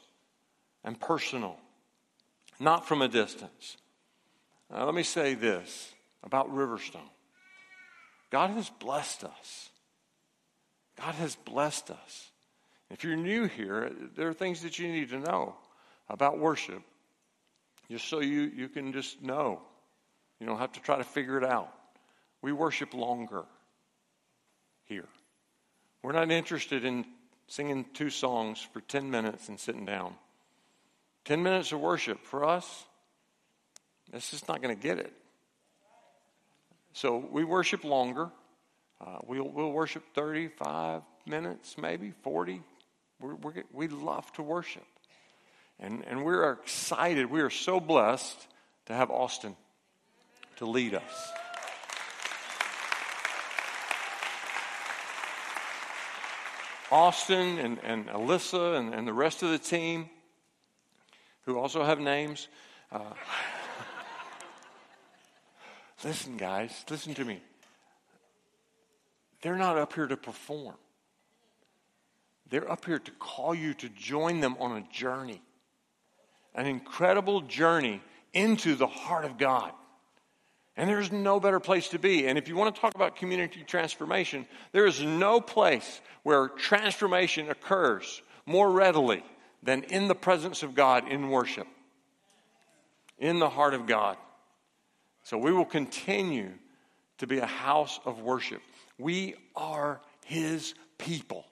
and 0.84 0.98
personal, 1.00 1.56
not 2.60 2.86
from 2.86 3.02
a 3.02 3.08
distance. 3.08 3.76
Now, 4.70 4.84
let 4.84 4.94
me 4.94 5.02
say 5.02 5.34
this 5.34 5.92
about 6.22 6.52
Riverstone 6.54 7.10
God 8.30 8.50
has 8.50 8.70
blessed 8.70 9.24
us. 9.24 9.70
God 10.98 11.14
has 11.16 11.36
blessed 11.36 11.90
us. 11.90 12.30
If 12.90 13.04
you're 13.04 13.16
new 13.16 13.46
here, 13.46 13.92
there 14.16 14.28
are 14.28 14.34
things 14.34 14.62
that 14.62 14.78
you 14.78 14.88
need 14.88 15.10
to 15.10 15.18
know 15.18 15.56
about 16.08 16.38
worship, 16.38 16.82
just 17.90 18.08
so 18.08 18.20
you, 18.20 18.42
you 18.54 18.68
can 18.68 18.92
just 18.92 19.22
know. 19.22 19.60
You 20.40 20.46
don't 20.46 20.58
have 20.58 20.72
to 20.72 20.80
try 20.80 20.98
to 20.98 21.04
figure 21.04 21.38
it 21.38 21.44
out. 21.44 21.72
We 22.42 22.52
worship 22.52 22.94
longer 22.94 23.44
here. 24.84 25.08
We're 26.02 26.12
not 26.12 26.30
interested 26.30 26.84
in 26.84 27.04
singing 27.48 27.86
two 27.94 28.10
songs 28.10 28.60
for 28.72 28.80
10 28.80 29.10
minutes 29.10 29.48
and 29.48 29.58
sitting 29.58 29.84
down. 29.84 30.14
10 31.24 31.42
minutes 31.42 31.72
of 31.72 31.80
worship 31.80 32.24
for 32.24 32.44
us, 32.44 32.84
it's 34.12 34.30
just 34.30 34.46
not 34.46 34.62
going 34.62 34.76
to 34.76 34.80
get 34.80 34.98
it. 34.98 35.12
So 36.92 37.16
we 37.18 37.44
worship 37.44 37.82
longer. 37.84 38.30
Uh, 39.00 39.18
we'll, 39.26 39.48
we'll 39.48 39.72
worship 39.72 40.04
35 40.14 41.02
minutes, 41.26 41.76
maybe 41.76 42.12
40. 42.22 42.62
We're, 43.20 43.34
we're, 43.34 43.64
we 43.72 43.88
love 43.88 44.30
to 44.34 44.42
worship. 44.42 44.86
And, 45.78 46.04
and 46.06 46.24
we're 46.24 46.52
excited. 46.52 47.30
We 47.30 47.42
are 47.42 47.50
so 47.50 47.80
blessed 47.80 48.46
to 48.86 48.94
have 48.94 49.10
Austin 49.10 49.56
to 50.56 50.66
lead 50.66 50.94
us. 50.94 51.32
Austin 56.90 57.58
and, 57.58 57.78
and 57.82 58.06
Alyssa 58.08 58.78
and, 58.78 58.94
and 58.94 59.06
the 59.06 59.12
rest 59.12 59.42
of 59.42 59.50
the 59.50 59.58
team, 59.58 60.08
who 61.42 61.58
also 61.58 61.84
have 61.84 61.98
names. 61.98 62.48
Uh, 62.92 63.00
listen, 66.04 66.36
guys, 66.36 66.84
listen 66.88 67.12
to 67.14 67.24
me. 67.24 67.42
They're 69.46 69.54
not 69.54 69.78
up 69.78 69.92
here 69.92 70.08
to 70.08 70.16
perform, 70.16 70.74
they're 72.50 72.68
up 72.68 72.84
here 72.84 72.98
to 72.98 73.10
call 73.12 73.54
you 73.54 73.74
to 73.74 73.88
join 73.88 74.40
them 74.40 74.56
on 74.58 74.76
a 74.76 74.92
journey, 74.92 75.40
an 76.52 76.66
incredible 76.66 77.42
journey 77.42 78.02
into 78.34 78.74
the 78.74 78.88
heart 78.88 79.24
of 79.24 79.38
God. 79.38 79.70
And 80.76 80.90
there's 80.90 81.12
no 81.12 81.38
better 81.38 81.60
place 81.60 81.86
to 81.90 81.98
be. 82.00 82.26
And 82.26 82.38
if 82.38 82.48
you 82.48 82.56
want 82.56 82.74
to 82.74 82.80
talk 82.80 82.96
about 82.96 83.14
community 83.14 83.62
transformation, 83.64 84.48
there 84.72 84.84
is 84.84 85.00
no 85.00 85.40
place 85.40 86.00
where 86.24 86.48
transformation 86.48 87.48
occurs 87.48 88.22
more 88.46 88.68
readily 88.68 89.22
than 89.62 89.84
in 89.84 90.08
the 90.08 90.16
presence 90.16 90.64
of 90.64 90.74
God 90.74 91.06
in 91.06 91.30
worship, 91.30 91.68
in 93.16 93.38
the 93.38 93.48
heart 93.48 93.74
of 93.74 93.86
God. 93.86 94.16
So 95.22 95.38
we 95.38 95.52
will 95.52 95.64
continue 95.64 96.50
to 97.18 97.28
be 97.28 97.38
a 97.38 97.46
house 97.46 98.00
of 98.04 98.20
worship. 98.20 98.60
We 98.98 99.34
are 99.54 100.00
His 100.24 100.74
people, 100.98 101.44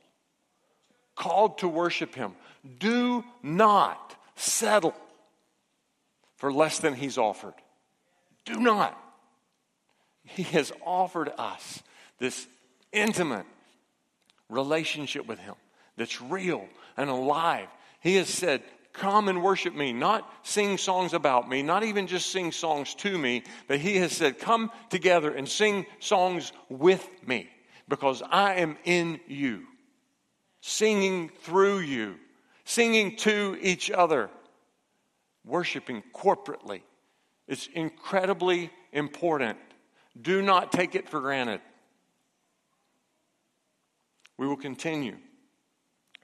called 1.17 1.59
to 1.59 1.69
worship 1.69 2.15
Him. 2.15 2.35
Do 2.79 3.25
not 3.43 4.17
settle 4.37 4.95
for 6.37 6.53
less 6.53 6.79
than 6.79 6.95
He's 6.95 7.19
offered. 7.19 7.55
Do 8.45 8.61
not. 8.61 8.99
He 10.25 10.43
has 10.45 10.73
offered 10.85 11.31
us 11.39 11.83
this 12.19 12.47
intimate 12.93 13.47
relationship 14.49 15.27
with 15.27 15.39
Him 15.39 15.55
that's 15.97 16.21
real 16.21 16.67
and 16.97 17.11
alive. 17.11 17.69
He 18.01 18.17
has 18.17 18.29
said, 18.29 18.63
Come 18.95 19.29
and 19.29 19.43
worship 19.43 19.75
me, 19.75 19.93
not 19.93 20.29
sing 20.43 20.79
songs 20.79 21.13
about 21.13 21.49
me, 21.49 21.63
not 21.63 21.83
even 21.85 22.07
just 22.07 22.31
sing 22.31 22.53
songs 22.53 22.95
to 22.97 23.19
me, 23.19 23.43
but 23.69 23.79
He 23.79 23.97
has 23.97 24.13
said, 24.13 24.39
Come 24.39 24.71
together 24.89 25.31
and 25.33 25.49
sing 25.49 25.85
songs 25.99 26.53
with 26.71 27.07
me 27.27 27.51
because 27.89 28.23
I 28.23 28.55
am 28.55 28.79
in 28.85 29.21
you, 29.27 29.65
singing 30.63 31.29
through 31.43 31.81
you, 31.81 32.15
singing 32.65 33.17
to 33.17 33.59
each 33.61 33.91
other, 33.91 34.31
worshiping 35.45 36.03
corporately. 36.15 36.81
It's 37.47 37.69
incredibly 37.75 38.71
important 38.93 39.59
do 40.21 40.43
not 40.43 40.73
take 40.73 40.95
it 40.95 41.09
for 41.09 41.21
granted. 41.21 41.61
We 44.37 44.47
will 44.47 44.57
continue 44.57 45.17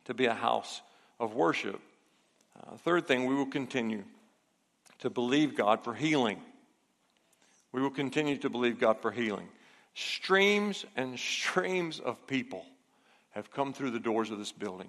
to 0.04 0.14
be 0.14 0.26
a 0.26 0.34
house 0.34 0.80
of 1.18 1.34
worship. 1.34 1.80
Uh, 2.66 2.76
third 2.76 3.06
thing, 3.06 3.26
we 3.26 3.34
will 3.34 3.46
continue 3.46 4.04
to 4.98 5.10
believe 5.10 5.56
God 5.56 5.82
for 5.82 5.94
healing. 5.94 6.40
We 7.72 7.80
will 7.80 7.90
continue 7.90 8.36
to 8.38 8.50
believe 8.50 8.78
God 8.78 9.00
for 9.00 9.10
healing. 9.10 9.48
Streams 9.94 10.84
and 10.96 11.18
streams 11.18 12.00
of 12.00 12.26
people 12.26 12.64
have 13.30 13.50
come 13.50 13.72
through 13.72 13.92
the 13.92 14.00
doors 14.00 14.30
of 14.30 14.38
this 14.38 14.52
building 14.52 14.88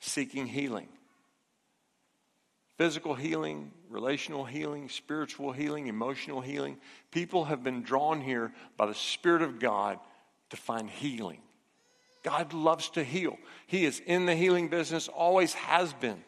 seeking 0.00 0.46
healing 0.46 0.88
physical 2.82 3.14
healing, 3.14 3.70
relational 3.88 4.44
healing, 4.44 4.88
spiritual 4.88 5.52
healing, 5.52 5.86
emotional 5.86 6.40
healing. 6.40 6.76
People 7.12 7.44
have 7.44 7.62
been 7.62 7.82
drawn 7.82 8.20
here 8.20 8.52
by 8.76 8.86
the 8.86 8.94
Spirit 8.94 9.42
of 9.42 9.60
God 9.60 10.00
to 10.50 10.56
find 10.56 10.90
healing. 10.90 11.40
God 12.24 12.52
loves 12.52 12.90
to 12.90 13.04
heal. 13.04 13.38
He 13.68 13.84
is 13.84 14.00
in 14.04 14.26
the 14.26 14.34
healing 14.34 14.66
business, 14.66 15.06
always 15.06 15.54
has 15.54 15.92
been. 15.92 16.24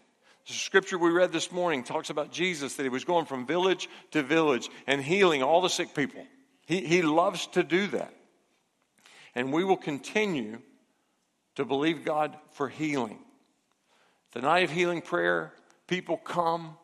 The 0.46 0.52
scripture 0.52 0.98
we 0.98 1.10
read 1.10 1.32
this 1.32 1.50
morning 1.50 1.84
talks 1.84 2.10
about 2.10 2.30
Jesus, 2.30 2.74
that 2.74 2.82
he 2.82 2.88
was 2.88 3.04
going 3.04 3.24
from 3.24 3.46
village 3.46 3.88
to 4.10 4.22
village 4.22 4.68
and 4.86 5.02
healing 5.02 5.42
all 5.42 5.60
the 5.60 5.70
sick 5.70 5.94
people. 5.94 6.26
He, 6.66 6.80
he 6.84 7.02
loves 7.02 7.46
to 7.48 7.62
do 7.62 7.86
that. 7.88 8.14
And 9.34 9.52
we 9.52 9.64
will 9.64 9.76
continue 9.76 10.60
to 11.56 11.64
believe 11.64 12.04
God 12.04 12.36
for 12.52 12.68
healing. 12.68 13.18
The 14.32 14.42
night 14.42 14.64
of 14.64 14.70
healing 14.70 15.00
prayer 15.00 15.52
People 15.86 16.16
come 16.16 16.76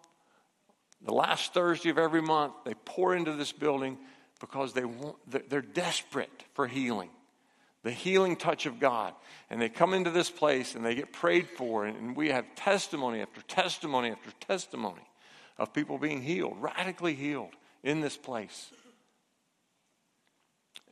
the 1.03 1.13
last 1.13 1.55
Thursday 1.55 1.89
of 1.89 1.99
every 1.99 2.21
month, 2.21 2.53
they 2.65 2.75
pour 2.85 3.15
into 3.15 3.33
this 3.33 3.53
building 3.53 3.99
because 4.39 4.75
they 4.75 4.85
want, 4.85 5.17
they're 5.27 5.63
desperate 5.63 6.45
for 6.53 6.67
healing. 6.67 7.09
The 7.83 7.91
healing 7.91 8.37
touch 8.37 8.67
of 8.67 8.79
God. 8.79 9.15
And 9.49 9.61
they 9.61 9.69
come 9.69 9.95
into 9.95 10.11
this 10.11 10.31
place 10.31 10.75
and 10.75 10.85
they 10.85 10.95
get 10.95 11.13
prayed 11.13 11.49
for, 11.49 11.87
and 11.87 12.15
we 12.15 12.29
have 12.29 12.45
testimony 12.55 13.21
after 13.21 13.43
testimony 13.43 14.11
after 14.11 14.31
testimony 14.41 15.03
of 15.59 15.73
people 15.73 15.99
being 15.99 16.23
healed, 16.23 16.57
radically 16.61 17.15
healed 17.15 17.55
in 17.83 18.01
this 18.01 18.17
place. 18.17 18.71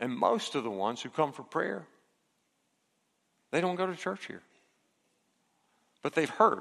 And 0.01 0.17
most 0.17 0.55
of 0.55 0.65
the 0.65 0.71
ones 0.71 1.03
who 1.03 1.11
come 1.11 1.33
for 1.33 1.43
prayer, 1.43 1.87
they 3.51 3.61
don't 3.61 3.77
go 3.77 3.87
to 3.87 3.97
church 3.97 4.27
here. 4.27 4.43
But 6.03 6.15
they've 6.15 6.31
heard. 6.31 6.61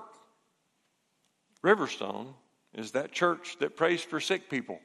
Riverstone 1.64 2.34
is 2.74 2.92
that 2.92 3.12
church 3.12 3.58
that 3.60 3.76
prays 3.76 4.02
for 4.02 4.20
sick 4.20 4.50
people. 4.50 4.80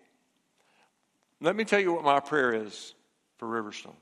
Let 1.41 1.57
me 1.57 1.65
tell 1.65 1.81
you 1.81 1.93
what 1.93 2.05
my 2.05 2.21
prayer 2.21 2.55
is 2.55 2.95
for 3.39 3.49
Riverstone. 3.49 3.97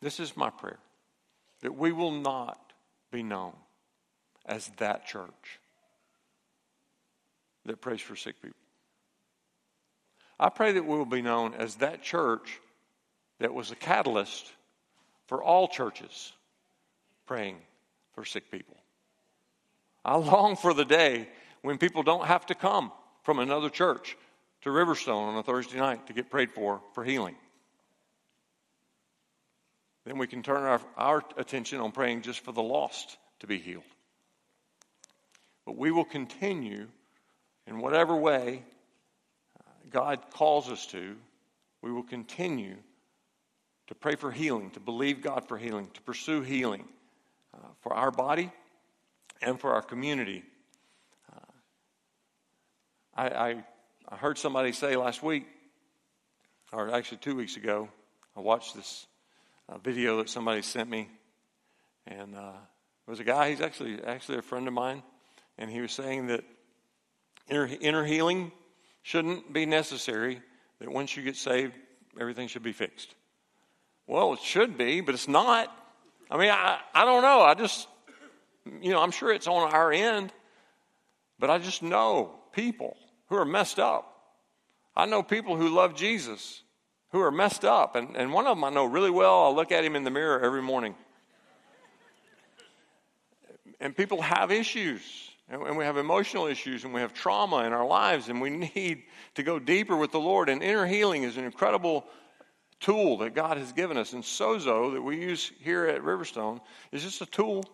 This 0.00 0.20
is 0.20 0.36
my 0.36 0.50
prayer 0.50 0.78
that 1.60 1.76
we 1.76 1.92
will 1.92 2.12
not 2.12 2.72
be 3.10 3.22
known 3.22 3.52
as 4.46 4.68
that 4.78 5.06
church 5.06 5.60
that 7.66 7.80
prays 7.80 8.00
for 8.00 8.16
sick 8.16 8.40
people. 8.40 8.56
I 10.38 10.48
pray 10.48 10.72
that 10.72 10.86
we 10.86 10.96
will 10.96 11.04
be 11.04 11.20
known 11.20 11.54
as 11.54 11.76
that 11.76 12.02
church 12.02 12.60
that 13.40 13.52
was 13.52 13.70
a 13.70 13.76
catalyst 13.76 14.50
for 15.26 15.42
all 15.42 15.68
churches 15.68 16.32
praying 17.26 17.58
for 18.14 18.24
sick 18.24 18.50
people. 18.50 18.76
I 20.04 20.16
long 20.16 20.56
for 20.56 20.72
the 20.72 20.84
day 20.84 21.28
when 21.60 21.76
people 21.76 22.02
don't 22.02 22.26
have 22.26 22.46
to 22.46 22.54
come 22.54 22.90
from 23.22 23.38
another 23.38 23.68
church 23.68 24.16
to 24.62 24.70
Riverstone 24.70 25.28
on 25.28 25.36
a 25.36 25.42
Thursday 25.42 25.78
night 25.78 26.06
to 26.06 26.14
get 26.14 26.30
prayed 26.30 26.50
for 26.50 26.80
for 26.94 27.04
healing. 27.04 27.36
Then 30.04 30.18
we 30.18 30.26
can 30.26 30.42
turn 30.42 30.62
our, 30.62 30.80
our 30.96 31.22
attention 31.36 31.80
on 31.80 31.92
praying 31.92 32.22
just 32.22 32.40
for 32.40 32.52
the 32.52 32.62
lost 32.62 33.16
to 33.40 33.46
be 33.46 33.58
healed. 33.58 33.82
But 35.66 35.76
we 35.76 35.90
will 35.90 36.04
continue 36.04 36.86
in 37.66 37.78
whatever 37.80 38.16
way 38.16 38.62
uh, 39.58 39.70
God 39.90 40.18
calls 40.32 40.68
us 40.68 40.86
to, 40.86 41.16
we 41.82 41.92
will 41.92 42.02
continue 42.02 42.76
to 43.88 43.94
pray 43.94 44.14
for 44.14 44.30
healing, 44.30 44.70
to 44.70 44.80
believe 44.80 45.20
God 45.22 45.48
for 45.48 45.58
healing, 45.58 45.88
to 45.94 46.02
pursue 46.02 46.42
healing 46.42 46.84
uh, 47.54 47.66
for 47.80 47.92
our 47.92 48.10
body 48.10 48.50
and 49.42 49.60
for 49.60 49.74
our 49.74 49.82
community. 49.82 50.44
Uh, 51.30 51.52
I, 53.16 53.28
I, 53.28 53.64
I, 54.08 54.16
heard 54.16 54.38
somebody 54.38 54.72
say 54.72 54.96
last 54.96 55.22
week, 55.22 55.46
or 56.72 56.94
actually 56.94 57.18
two 57.18 57.34
weeks 57.34 57.56
ago, 57.56 57.88
I 58.36 58.40
watched 58.40 58.74
this 58.76 59.06
uh, 59.70 59.78
video 59.78 60.18
that 60.18 60.28
somebody 60.28 60.62
sent 60.62 60.90
me, 60.90 61.08
and 62.06 62.34
uh, 62.34 62.52
it 63.06 63.10
was 63.10 63.20
a 63.20 63.24
guy. 63.24 63.50
He's 63.50 63.60
actually 63.60 64.02
actually 64.02 64.38
a 64.38 64.42
friend 64.42 64.66
of 64.66 64.74
mine, 64.74 65.02
and 65.58 65.70
he 65.70 65.80
was 65.80 65.92
saying 65.92 66.26
that 66.28 66.44
inner, 67.48 67.68
inner 67.80 68.04
healing 68.04 68.52
shouldn't 69.02 69.52
be 69.52 69.66
necessary. 69.66 70.40
That 70.80 70.90
once 70.90 71.16
you 71.16 71.22
get 71.22 71.36
saved, 71.36 71.74
everything 72.18 72.48
should 72.48 72.62
be 72.62 72.72
fixed. 72.72 73.14
Well, 74.06 74.32
it 74.32 74.40
should 74.40 74.76
be, 74.76 75.02
but 75.02 75.14
it's 75.14 75.28
not. 75.28 75.74
I 76.30 76.38
mean, 76.38 76.50
I, 76.50 76.78
I 76.94 77.04
don't 77.04 77.22
know. 77.22 77.42
I 77.42 77.54
just, 77.54 77.86
you 78.80 78.90
know, 78.90 79.00
I'm 79.00 79.10
sure 79.10 79.32
it's 79.32 79.46
on 79.46 79.72
our 79.72 79.92
end, 79.92 80.32
but 81.38 81.50
I 81.50 81.58
just 81.58 81.82
know 81.82 82.34
people 82.52 82.96
who 83.28 83.36
are 83.36 83.44
messed 83.44 83.78
up. 83.78 84.06
I 84.96 85.06
know 85.06 85.22
people 85.22 85.56
who 85.56 85.68
love 85.68 85.94
Jesus 85.94 86.62
who 87.12 87.20
are 87.20 87.30
messed 87.30 87.64
up, 87.64 87.96
and, 87.96 88.16
and 88.16 88.32
one 88.32 88.46
of 88.46 88.56
them 88.56 88.64
I 88.64 88.70
know 88.70 88.84
really 88.84 89.10
well. 89.10 89.46
I 89.46 89.48
look 89.50 89.72
at 89.72 89.84
him 89.84 89.96
in 89.96 90.04
the 90.04 90.10
mirror 90.10 90.40
every 90.40 90.62
morning. 90.62 90.94
And 93.80 93.96
people 93.96 94.20
have 94.20 94.52
issues, 94.52 95.02
and 95.48 95.76
we 95.76 95.84
have 95.84 95.96
emotional 95.96 96.46
issues, 96.46 96.84
and 96.84 96.92
we 96.92 97.00
have 97.00 97.14
trauma 97.14 97.64
in 97.64 97.72
our 97.72 97.86
lives, 97.86 98.28
and 98.28 98.40
we 98.40 98.50
need 98.50 99.02
to 99.34 99.42
go 99.42 99.58
deeper 99.58 99.96
with 99.96 100.12
the 100.12 100.20
Lord. 100.20 100.48
And 100.48 100.62
inner 100.62 100.86
healing 100.86 101.22
is 101.22 101.36
an 101.36 101.44
incredible 101.44 102.06
tool 102.78 103.18
that 103.18 103.34
God 103.34 103.56
has 103.56 103.72
given 103.72 103.96
us. 103.96 104.12
And 104.12 104.22
sozo 104.22 104.92
that 104.92 105.02
we 105.02 105.20
use 105.20 105.50
here 105.60 105.86
at 105.86 106.02
Riverstone 106.02 106.60
is 106.92 107.02
just 107.02 107.20
a 107.22 107.26
tool. 107.26 107.64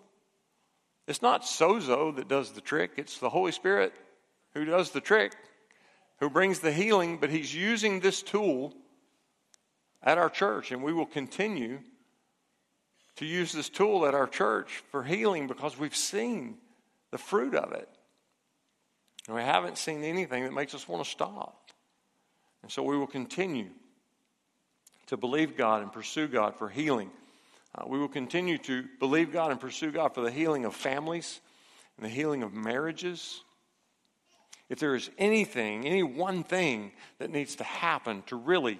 It's 1.07 1.23
not 1.23 1.43
sozo 1.43 2.15
that 2.17 2.29
does 2.29 2.53
the 2.53 2.61
trick, 2.61 2.93
it's 2.97 3.19
the 3.19 3.31
Holy 3.31 3.53
Spirit 3.53 3.93
who 4.55 4.65
does 4.65 4.91
the 4.91 5.01
trick, 5.01 5.33
who 6.19 6.31
brings 6.31 6.61
the 6.61 6.73
healing, 6.73 7.19
but 7.19 7.31
He's 7.31 7.55
using 7.55 8.01
this 8.01 8.23
tool 8.23 8.73
at 10.07 10.19
our 10.19 10.31
church, 10.31 10.71
and 10.71 10.83
we 10.83 10.93
will 10.93 11.05
continue 11.05 11.81
to 13.17 13.27
use 13.27 13.53
this 13.53 13.69
tool 13.69 14.07
at 14.07 14.15
our 14.15 14.29
church 14.29 14.83
for 14.93 15.03
healing 15.03 15.49
because 15.49 15.77
we've 15.77 15.97
seen 15.97 16.57
the 17.11 17.19
fruit 17.19 17.55
of 17.55 17.73
it. 17.73 17.89
And 19.27 19.35
we 19.35 19.43
haven't 19.43 19.79
seen 19.79 20.05
anything 20.05 20.45
that 20.45 20.55
makes 20.55 20.75
us 20.75 20.89
want 20.89 21.05
to 21.05 21.11
stop. 21.11 21.71
And 22.63 22.71
so 22.71 22.85
we 22.85 22.97
will 22.97 23.09
continue 23.09 23.71
to 25.09 25.17
believe 25.17 25.57
God 25.57 25.83
and 25.83 25.93
pursue 25.93 26.29
God 26.29 26.55
for 26.57 26.69
healing. 26.69 27.11
Uh, 27.75 27.85
we 27.89 27.99
will 27.99 28.09
continue 28.09 28.59
to 28.59 28.85
believe 29.01 29.33
God 29.33 29.51
and 29.51 29.61
pursue 29.61 29.91
God 29.91 30.15
for 30.15 30.21
the 30.21 30.31
healing 30.31 30.65
of 30.65 30.75
families 30.75 31.41
and 31.97 32.07
the 32.07 32.11
healing 32.11 32.45
of 32.45 32.53
marriages. 32.53 33.43
If 34.69 34.79
there 34.79 34.95
is 34.95 35.11
anything, 35.19 35.85
any 35.85 36.03
one 36.03 36.45
thing 36.45 36.93
that 37.19 37.31
needs 37.31 37.57
to 37.57 37.65
happen 37.65 38.23
to 38.27 38.37
really 38.37 38.79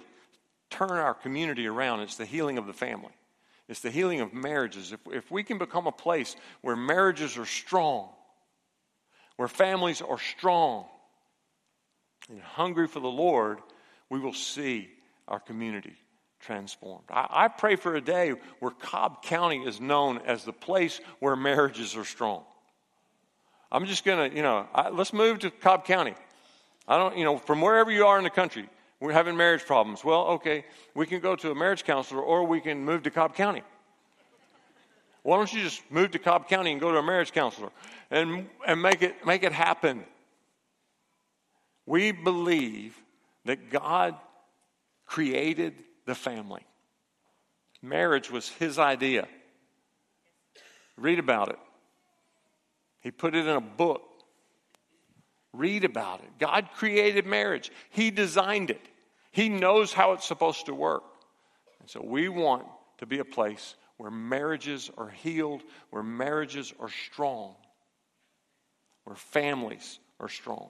turn 0.69 0.91
our 0.91 1.13
community 1.13 1.67
around, 1.67 2.01
it's 2.01 2.17
the 2.17 2.25
healing 2.25 2.57
of 2.57 2.67
the 2.67 2.73
family. 2.73 3.13
It's 3.67 3.81
the 3.81 3.91
healing 3.91 4.21
of 4.21 4.33
marriages. 4.33 4.93
If, 4.93 4.99
if 5.11 5.31
we 5.31 5.43
can 5.43 5.57
become 5.57 5.87
a 5.87 5.91
place 5.91 6.35
where 6.61 6.75
marriages 6.75 7.37
are 7.37 7.45
strong, 7.45 8.09
where 9.35 9.47
families 9.47 10.01
are 10.01 10.19
strong 10.19 10.85
and 12.29 12.41
hungry 12.41 12.87
for 12.87 12.99
the 12.99 13.07
Lord, 13.07 13.59
we 14.09 14.19
will 14.19 14.33
see 14.33 14.89
our 15.27 15.39
community 15.39 15.95
transformed. 16.39 17.05
I, 17.09 17.27
I, 17.29 17.47
pray 17.47 17.75
for 17.75 17.95
a 17.95 18.01
day 18.01 18.33
where 18.59 18.71
Cobb 18.71 19.23
County 19.23 19.63
is 19.63 19.81
known 19.81 20.19
as 20.25 20.43
the 20.43 20.53
place 20.53 21.01
where 21.19 21.35
marriages 21.35 21.95
are 21.95 22.05
strong. 22.05 22.43
I'm 23.71 23.85
just 23.85 24.05
going 24.05 24.29
to, 24.29 24.35
you 24.35 24.43
know, 24.43 24.67
I, 24.73 24.89
let's 24.89 25.13
move 25.13 25.39
to 25.39 25.51
Cobb 25.51 25.85
County. 25.85 26.15
I 26.87 26.97
don't, 26.97 27.17
you 27.17 27.25
know, 27.25 27.37
from 27.37 27.61
wherever 27.61 27.91
you 27.91 28.05
are 28.05 28.17
in 28.17 28.23
the 28.23 28.29
country, 28.29 28.69
we're 28.99 29.13
having 29.13 29.37
marriage 29.37 29.65
problems. 29.65 30.03
Well, 30.03 30.27
okay, 30.27 30.65
we 30.95 31.05
can 31.05 31.19
go 31.19 31.35
to 31.35 31.51
a 31.51 31.55
marriage 31.55 31.83
counselor 31.83 32.21
or 32.21 32.45
we 32.45 32.61
can 32.61 32.83
move 32.83 33.03
to 33.03 33.11
Cobb 33.11 33.35
County. 33.35 33.61
Why 35.23 35.37
don't 35.37 35.51
you 35.53 35.61
just 35.61 35.81
move 35.91 36.11
to 36.11 36.19
Cobb 36.19 36.47
County 36.47 36.71
and 36.71 36.81
go 36.81 36.91
to 36.91 36.97
a 36.97 37.03
marriage 37.03 37.31
counselor 37.31 37.69
and, 38.09 38.47
and 38.65 38.81
make, 38.81 39.01
it, 39.01 39.25
make 39.25 39.43
it 39.43 39.51
happen? 39.51 40.03
We 41.85 42.11
believe 42.11 42.97
that 43.45 43.69
God 43.69 44.15
created 45.05 45.73
the 46.05 46.15
family. 46.15 46.65
Marriage 47.81 48.31
was 48.31 48.49
his 48.49 48.79
idea. 48.79 49.27
Read 50.97 51.19
about 51.19 51.49
it. 51.49 51.59
He 53.01 53.11
put 53.11 53.35
it 53.35 53.45
in 53.45 53.55
a 53.55 53.61
book. 53.61 54.01
Read 55.53 55.85
about 55.85 56.21
it. 56.21 56.29
God 56.39 56.69
created 56.75 57.25
marriage, 57.25 57.71
He 57.89 58.11
designed 58.11 58.69
it, 58.69 58.81
He 59.31 59.49
knows 59.49 59.93
how 59.93 60.13
it's 60.13 60.25
supposed 60.25 60.65
to 60.67 60.73
work. 60.73 61.03
And 61.79 61.89
so 61.89 62.01
we 62.03 62.29
want 62.29 62.65
to 62.99 63.05
be 63.05 63.19
a 63.19 63.25
place 63.25 63.75
where 63.97 64.11
marriages 64.11 64.91
are 64.97 65.09
healed, 65.09 65.63
where 65.89 66.03
marriages 66.03 66.73
are 66.79 66.89
strong, 66.89 67.55
where 69.03 69.15
families 69.15 69.99
are 70.19 70.29
strong. 70.29 70.69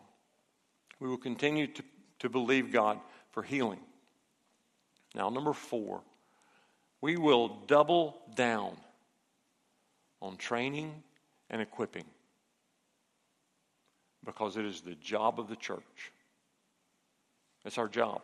We 0.99 1.07
will 1.07 1.17
continue 1.17 1.67
to, 1.67 1.83
to 2.19 2.29
believe 2.29 2.71
God 2.71 2.99
for 3.31 3.43
healing. 3.43 3.79
Now, 5.13 5.29
number 5.29 5.53
four, 5.53 6.01
we 7.01 7.17
will 7.17 7.49
double 7.67 8.17
down 8.35 8.77
on 10.21 10.37
training 10.37 11.03
and 11.49 11.61
equipping 11.61 12.05
because 14.25 14.57
it 14.57 14.65
is 14.65 14.81
the 14.81 14.95
job 14.95 15.39
of 15.39 15.47
the 15.47 15.55
church. 15.55 16.11
It's 17.65 17.77
our 17.77 17.87
job 17.87 18.21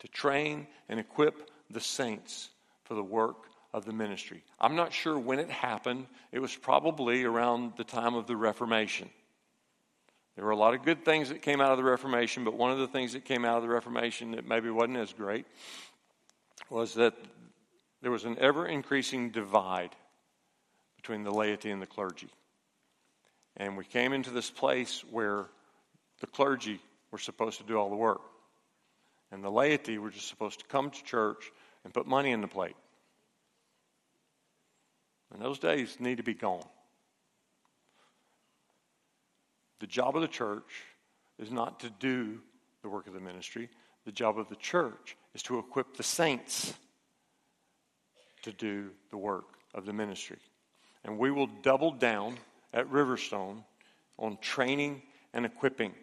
to 0.00 0.08
train 0.08 0.66
and 0.88 0.98
equip 0.98 1.50
the 1.70 1.80
saints 1.80 2.50
for 2.84 2.94
the 2.94 3.02
work 3.02 3.46
of 3.72 3.84
the 3.84 3.92
ministry. 3.92 4.42
I'm 4.58 4.74
not 4.74 4.92
sure 4.92 5.18
when 5.18 5.38
it 5.38 5.50
happened. 5.50 6.06
It 6.32 6.40
was 6.40 6.54
probably 6.54 7.24
around 7.24 7.74
the 7.76 7.84
time 7.84 8.14
of 8.14 8.26
the 8.26 8.36
Reformation. 8.36 9.10
There 10.36 10.44
were 10.44 10.50
a 10.50 10.56
lot 10.56 10.74
of 10.74 10.84
good 10.84 11.04
things 11.04 11.28
that 11.28 11.42
came 11.42 11.60
out 11.60 11.70
of 11.70 11.76
the 11.76 11.84
Reformation, 11.84 12.44
but 12.44 12.54
one 12.54 12.72
of 12.72 12.78
the 12.78 12.88
things 12.88 13.12
that 13.12 13.24
came 13.24 13.44
out 13.44 13.58
of 13.58 13.62
the 13.62 13.68
Reformation 13.68 14.32
that 14.32 14.46
maybe 14.46 14.70
wasn't 14.70 14.96
as 14.96 15.12
great 15.12 15.46
was 16.68 16.94
that 16.94 17.14
there 18.00 18.10
was 18.10 18.24
an 18.24 18.38
ever 18.38 18.66
increasing 18.66 19.30
divide 19.30 19.94
between 20.96 21.24
the 21.24 21.30
laity 21.30 21.70
and 21.70 21.82
the 21.82 21.86
clergy. 21.86 22.28
And 23.60 23.76
we 23.76 23.84
came 23.84 24.14
into 24.14 24.30
this 24.30 24.50
place 24.50 25.04
where 25.10 25.44
the 26.20 26.26
clergy 26.26 26.80
were 27.10 27.18
supposed 27.18 27.58
to 27.58 27.64
do 27.64 27.76
all 27.76 27.90
the 27.90 27.96
work. 27.96 28.22
And 29.30 29.44
the 29.44 29.50
laity 29.50 29.98
were 29.98 30.08
just 30.08 30.28
supposed 30.28 30.60
to 30.60 30.64
come 30.64 30.90
to 30.90 31.04
church, 31.04 31.52
and 31.84 31.92
put 31.92 32.06
money 32.06 32.30
in 32.30 32.40
the 32.40 32.48
plate. 32.48 32.76
And 35.30 35.42
those 35.42 35.58
days 35.58 35.94
need 36.00 36.16
to 36.16 36.22
be 36.22 36.32
gone. 36.32 36.64
The 39.80 39.86
job 39.86 40.16
of 40.16 40.22
the 40.22 40.28
church 40.28 40.72
is 41.38 41.50
not 41.50 41.80
to 41.80 41.90
do 41.90 42.40
the 42.82 42.88
work 42.88 43.08
of 43.08 43.12
the 43.12 43.20
ministry. 43.20 43.68
The 44.06 44.12
job 44.12 44.38
of 44.38 44.48
the 44.48 44.56
church 44.56 45.16
is 45.34 45.42
to 45.44 45.58
equip 45.58 45.98
the 45.98 46.02
saints 46.02 46.72
to 48.42 48.52
do 48.52 48.88
the 49.10 49.18
work 49.18 49.58
of 49.74 49.84
the 49.84 49.92
ministry. 49.92 50.38
And 51.04 51.18
we 51.18 51.30
will 51.30 51.48
double 51.62 51.92
down 51.92 52.38
at 52.72 52.90
Riverstone 52.90 53.64
on 54.18 54.38
training 54.40 55.02
and 55.32 55.44
equipping. 55.46 55.94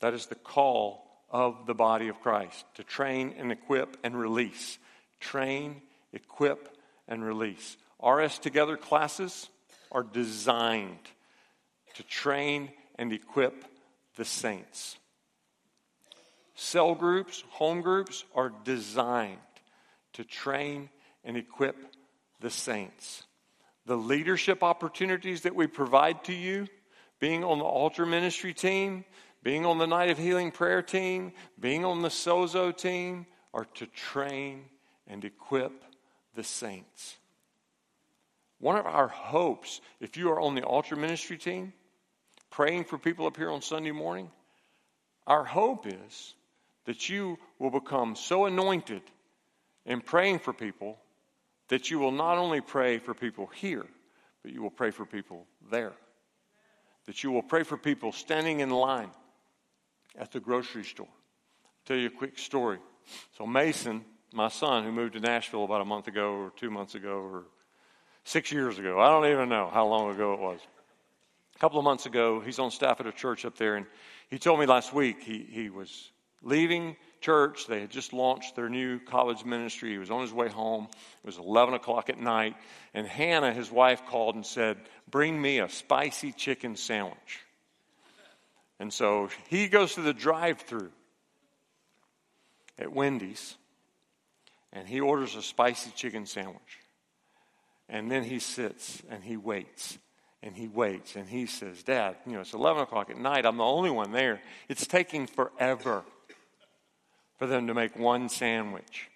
That 0.00 0.14
is 0.14 0.26
the 0.26 0.34
call 0.34 1.04
of 1.30 1.66
the 1.66 1.74
body 1.74 2.08
of 2.08 2.20
Christ 2.20 2.64
to 2.74 2.84
train 2.84 3.34
and 3.38 3.52
equip 3.52 3.96
and 4.02 4.18
release. 4.18 4.78
Train, 5.20 5.82
equip, 6.12 6.76
and 7.06 7.24
release. 7.24 7.76
RS 8.02 8.38
Together 8.38 8.76
classes 8.76 9.48
are 9.90 10.02
designed 10.04 10.98
to 11.94 12.02
train 12.04 12.70
and 12.96 13.12
equip 13.12 13.64
the 14.16 14.24
saints. 14.24 14.98
Cell 16.54 16.94
groups, 16.94 17.44
home 17.50 17.82
groups 17.82 18.24
are 18.34 18.52
designed 18.64 19.38
to 20.12 20.24
train 20.24 20.90
and 21.24 21.36
equip 21.36 21.76
the 22.40 22.50
saints. 22.50 23.24
The 23.88 23.96
leadership 23.96 24.62
opportunities 24.62 25.40
that 25.40 25.54
we 25.54 25.66
provide 25.66 26.24
to 26.24 26.34
you, 26.34 26.68
being 27.20 27.42
on 27.42 27.58
the 27.58 27.64
altar 27.64 28.04
ministry 28.04 28.52
team, 28.52 29.06
being 29.42 29.64
on 29.64 29.78
the 29.78 29.86
night 29.86 30.10
of 30.10 30.18
healing 30.18 30.50
prayer 30.50 30.82
team, 30.82 31.32
being 31.58 31.86
on 31.86 32.02
the 32.02 32.10
sozo 32.10 32.76
team, 32.76 33.24
are 33.54 33.64
to 33.76 33.86
train 33.86 34.66
and 35.06 35.24
equip 35.24 35.72
the 36.34 36.44
saints. 36.44 37.16
One 38.58 38.76
of 38.76 38.84
our 38.84 39.08
hopes, 39.08 39.80
if 40.00 40.18
you 40.18 40.32
are 40.32 40.40
on 40.40 40.54
the 40.54 40.64
altar 40.64 40.94
ministry 40.94 41.38
team, 41.38 41.72
praying 42.50 42.84
for 42.84 42.98
people 42.98 43.26
up 43.26 43.38
here 43.38 43.50
on 43.50 43.62
Sunday 43.62 43.92
morning, 43.92 44.30
our 45.26 45.44
hope 45.44 45.86
is 45.86 46.34
that 46.84 47.08
you 47.08 47.38
will 47.58 47.70
become 47.70 48.16
so 48.16 48.44
anointed 48.44 49.00
in 49.86 50.02
praying 50.02 50.40
for 50.40 50.52
people 50.52 50.98
that 51.68 51.90
you 51.90 51.98
will 51.98 52.12
not 52.12 52.38
only 52.38 52.60
pray 52.60 52.98
for 52.98 53.14
people 53.14 53.46
here, 53.46 53.86
but 54.42 54.52
you 54.52 54.62
will 54.62 54.70
pray 54.70 54.90
for 54.90 55.04
people 55.04 55.46
there. 55.70 55.92
That 57.06 57.22
you 57.22 57.30
will 57.30 57.42
pray 57.42 57.62
for 57.62 57.76
people 57.76 58.12
standing 58.12 58.60
in 58.60 58.70
line 58.70 59.10
at 60.16 60.32
the 60.32 60.40
grocery 60.40 60.84
store. 60.84 61.08
I'll 61.08 61.86
tell 61.86 61.96
you 61.96 62.06
a 62.06 62.10
quick 62.10 62.38
story. 62.38 62.78
So, 63.36 63.46
Mason, 63.46 64.04
my 64.32 64.48
son, 64.48 64.84
who 64.84 64.92
moved 64.92 65.14
to 65.14 65.20
Nashville 65.20 65.64
about 65.64 65.80
a 65.80 65.84
month 65.84 66.08
ago, 66.08 66.34
or 66.34 66.52
two 66.56 66.70
months 66.70 66.94
ago, 66.94 67.18
or 67.18 67.44
six 68.24 68.52
years 68.52 68.78
ago, 68.78 69.00
I 69.00 69.08
don't 69.08 69.30
even 69.30 69.48
know 69.48 69.70
how 69.72 69.86
long 69.86 70.10
ago 70.10 70.34
it 70.34 70.40
was. 70.40 70.60
A 71.56 71.58
couple 71.58 71.78
of 71.78 71.84
months 71.84 72.06
ago, 72.06 72.40
he's 72.40 72.58
on 72.58 72.70
staff 72.70 73.00
at 73.00 73.06
a 73.06 73.12
church 73.12 73.44
up 73.44 73.56
there, 73.56 73.76
and 73.76 73.86
he 74.30 74.38
told 74.38 74.60
me 74.60 74.66
last 74.66 74.92
week 74.92 75.22
he, 75.22 75.46
he 75.50 75.70
was 75.70 76.10
leaving 76.42 76.96
church. 77.20 77.66
They 77.66 77.80
had 77.80 77.90
just 77.90 78.12
launched 78.12 78.56
their 78.56 78.68
new 78.68 78.98
college 78.98 79.44
ministry. 79.44 79.90
He 79.90 79.98
was 79.98 80.10
on 80.10 80.22
his 80.22 80.32
way 80.32 80.48
home. 80.48 80.88
It 80.92 81.26
was 81.26 81.38
11 81.38 81.74
o'clock 81.74 82.10
at 82.10 82.18
night. 82.18 82.54
And 82.94 83.06
Hannah, 83.06 83.52
his 83.52 83.70
wife, 83.70 84.02
called 84.06 84.34
and 84.34 84.46
said, 84.46 84.78
Bring 85.10 85.40
me 85.40 85.60
a 85.60 85.68
spicy 85.68 86.32
chicken 86.32 86.76
sandwich. 86.76 87.40
And 88.80 88.92
so 88.92 89.28
he 89.48 89.68
goes 89.68 89.94
to 89.94 90.02
the 90.02 90.14
drive 90.14 90.60
through 90.60 90.90
at 92.78 92.92
Wendy's 92.92 93.56
and 94.72 94.86
he 94.86 95.00
orders 95.00 95.34
a 95.34 95.42
spicy 95.42 95.90
chicken 95.90 96.26
sandwich. 96.26 96.78
And 97.88 98.10
then 98.10 98.22
he 98.22 98.38
sits 98.38 99.02
and 99.10 99.24
he 99.24 99.36
waits 99.36 99.98
and 100.42 100.54
he 100.54 100.68
waits 100.68 101.16
and 101.16 101.28
he 101.28 101.46
says, 101.46 101.82
Dad, 101.82 102.16
you 102.26 102.32
know, 102.32 102.40
it's 102.40 102.52
11 102.52 102.82
o'clock 102.82 103.10
at 103.10 103.16
night. 103.16 103.46
I'm 103.46 103.56
the 103.56 103.64
only 103.64 103.90
one 103.90 104.12
there. 104.12 104.40
It's 104.68 104.86
taking 104.86 105.26
forever 105.26 106.04
for 107.38 107.46
them 107.46 107.68
to 107.68 107.74
make 107.74 107.96
one 107.96 108.28
sandwich. 108.28 109.08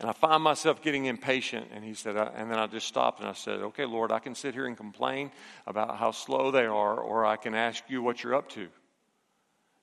And 0.00 0.08
I 0.08 0.12
find 0.12 0.42
myself 0.42 0.80
getting 0.80 1.06
impatient. 1.06 1.68
And 1.74 1.84
he 1.84 1.94
said, 1.94 2.16
and 2.16 2.50
then 2.50 2.58
I 2.58 2.66
just 2.66 2.86
stopped 2.86 3.20
and 3.20 3.28
I 3.28 3.32
said, 3.32 3.60
okay, 3.60 3.84
Lord, 3.84 4.12
I 4.12 4.20
can 4.20 4.34
sit 4.34 4.54
here 4.54 4.66
and 4.66 4.76
complain 4.76 5.32
about 5.66 5.98
how 5.98 6.12
slow 6.12 6.50
they 6.50 6.66
are, 6.66 7.00
or 7.00 7.26
I 7.26 7.36
can 7.36 7.54
ask 7.54 7.82
you 7.88 8.02
what 8.02 8.22
you're 8.22 8.34
up 8.34 8.48
to. 8.50 8.68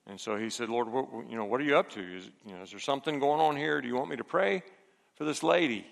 And 0.08 0.20
so 0.20 0.38
he 0.38 0.50
said, 0.50 0.70
Lord, 0.70 0.88
what, 0.88 1.08
you 1.30 1.36
know, 1.36 1.46
what 1.46 1.60
are 1.60 1.64
you 1.64 1.78
up 1.78 1.90
to? 1.92 2.00
Is, 2.00 2.30
you 2.46 2.54
know, 2.54 2.62
is 2.62 2.72
there 2.72 2.80
something 2.80 3.20
going 3.20 3.42
on 3.42 3.58
here? 3.58 3.82
Do 3.82 3.88
you 3.88 3.96
want 3.96 4.10
me 4.10 4.18
to 4.18 4.24
pray 4.24 4.64
for 5.16 5.26
this 5.26 5.44
lady? 5.44 5.86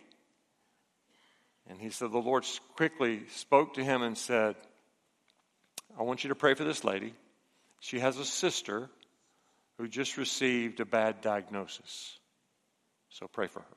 And 1.67 1.79
he 1.79 1.89
said, 1.89 2.11
the 2.11 2.19
Lord 2.19 2.45
quickly 2.75 3.23
spoke 3.29 3.73
to 3.73 3.83
him 3.83 4.03
and 4.03 4.17
said, 4.17 4.55
I 5.97 6.03
want 6.03 6.23
you 6.23 6.29
to 6.29 6.35
pray 6.35 6.53
for 6.53 6.63
this 6.63 6.83
lady. 6.83 7.13
She 7.79 7.99
has 7.99 8.17
a 8.17 8.25
sister 8.25 8.89
who 9.83 9.89
just 9.89 10.15
received 10.15 10.79
a 10.79 10.85
bad 10.85 11.19
diagnosis. 11.19 12.17
So 13.09 13.27
pray 13.27 13.47
for 13.47 13.59
her. 13.59 13.75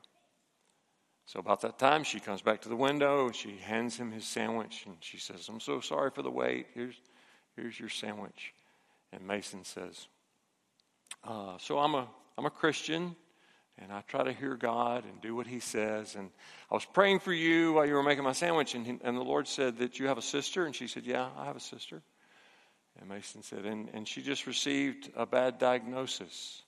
So, 1.26 1.40
about 1.40 1.62
that 1.62 1.80
time, 1.80 2.04
she 2.04 2.20
comes 2.20 2.42
back 2.42 2.60
to 2.60 2.68
the 2.68 2.76
window. 2.76 3.32
She 3.32 3.56
hands 3.56 3.96
him 3.96 4.12
his 4.12 4.24
sandwich 4.24 4.84
and 4.86 4.94
she 5.00 5.18
says, 5.18 5.48
I'm 5.48 5.58
so 5.58 5.80
sorry 5.80 6.12
for 6.12 6.22
the 6.22 6.30
wait. 6.30 6.68
Here's, 6.74 6.94
here's 7.56 7.80
your 7.80 7.88
sandwich. 7.88 8.54
And 9.12 9.26
Mason 9.26 9.64
says, 9.64 10.06
uh, 11.24 11.58
So, 11.58 11.80
I'm 11.80 11.96
a, 11.96 12.06
I'm 12.38 12.46
a 12.46 12.50
Christian 12.50 13.16
and 13.76 13.92
I 13.92 14.02
try 14.02 14.22
to 14.22 14.32
hear 14.32 14.54
God 14.54 15.02
and 15.06 15.20
do 15.20 15.34
what 15.34 15.48
He 15.48 15.58
says. 15.58 16.14
And 16.14 16.30
I 16.70 16.74
was 16.74 16.84
praying 16.84 17.18
for 17.18 17.32
you 17.32 17.72
while 17.72 17.86
you 17.86 17.94
were 17.94 18.04
making 18.04 18.22
my 18.22 18.30
sandwich, 18.30 18.76
and, 18.76 18.86
he, 18.86 18.96
and 19.02 19.16
the 19.16 19.24
Lord 19.24 19.48
said 19.48 19.78
that 19.78 19.98
you 19.98 20.06
have 20.06 20.18
a 20.18 20.22
sister. 20.22 20.66
And 20.66 20.72
she 20.72 20.86
said, 20.86 21.04
Yeah, 21.04 21.30
I 21.36 21.46
have 21.46 21.56
a 21.56 21.60
sister. 21.60 22.00
And 23.00 23.08
Mason 23.08 23.42
said, 23.42 23.66
and, 23.66 23.90
and 23.92 24.08
she 24.08 24.22
just 24.22 24.46
received 24.46 25.10
a 25.16 25.26
bad 25.26 25.58
diagnosis. 25.58 26.62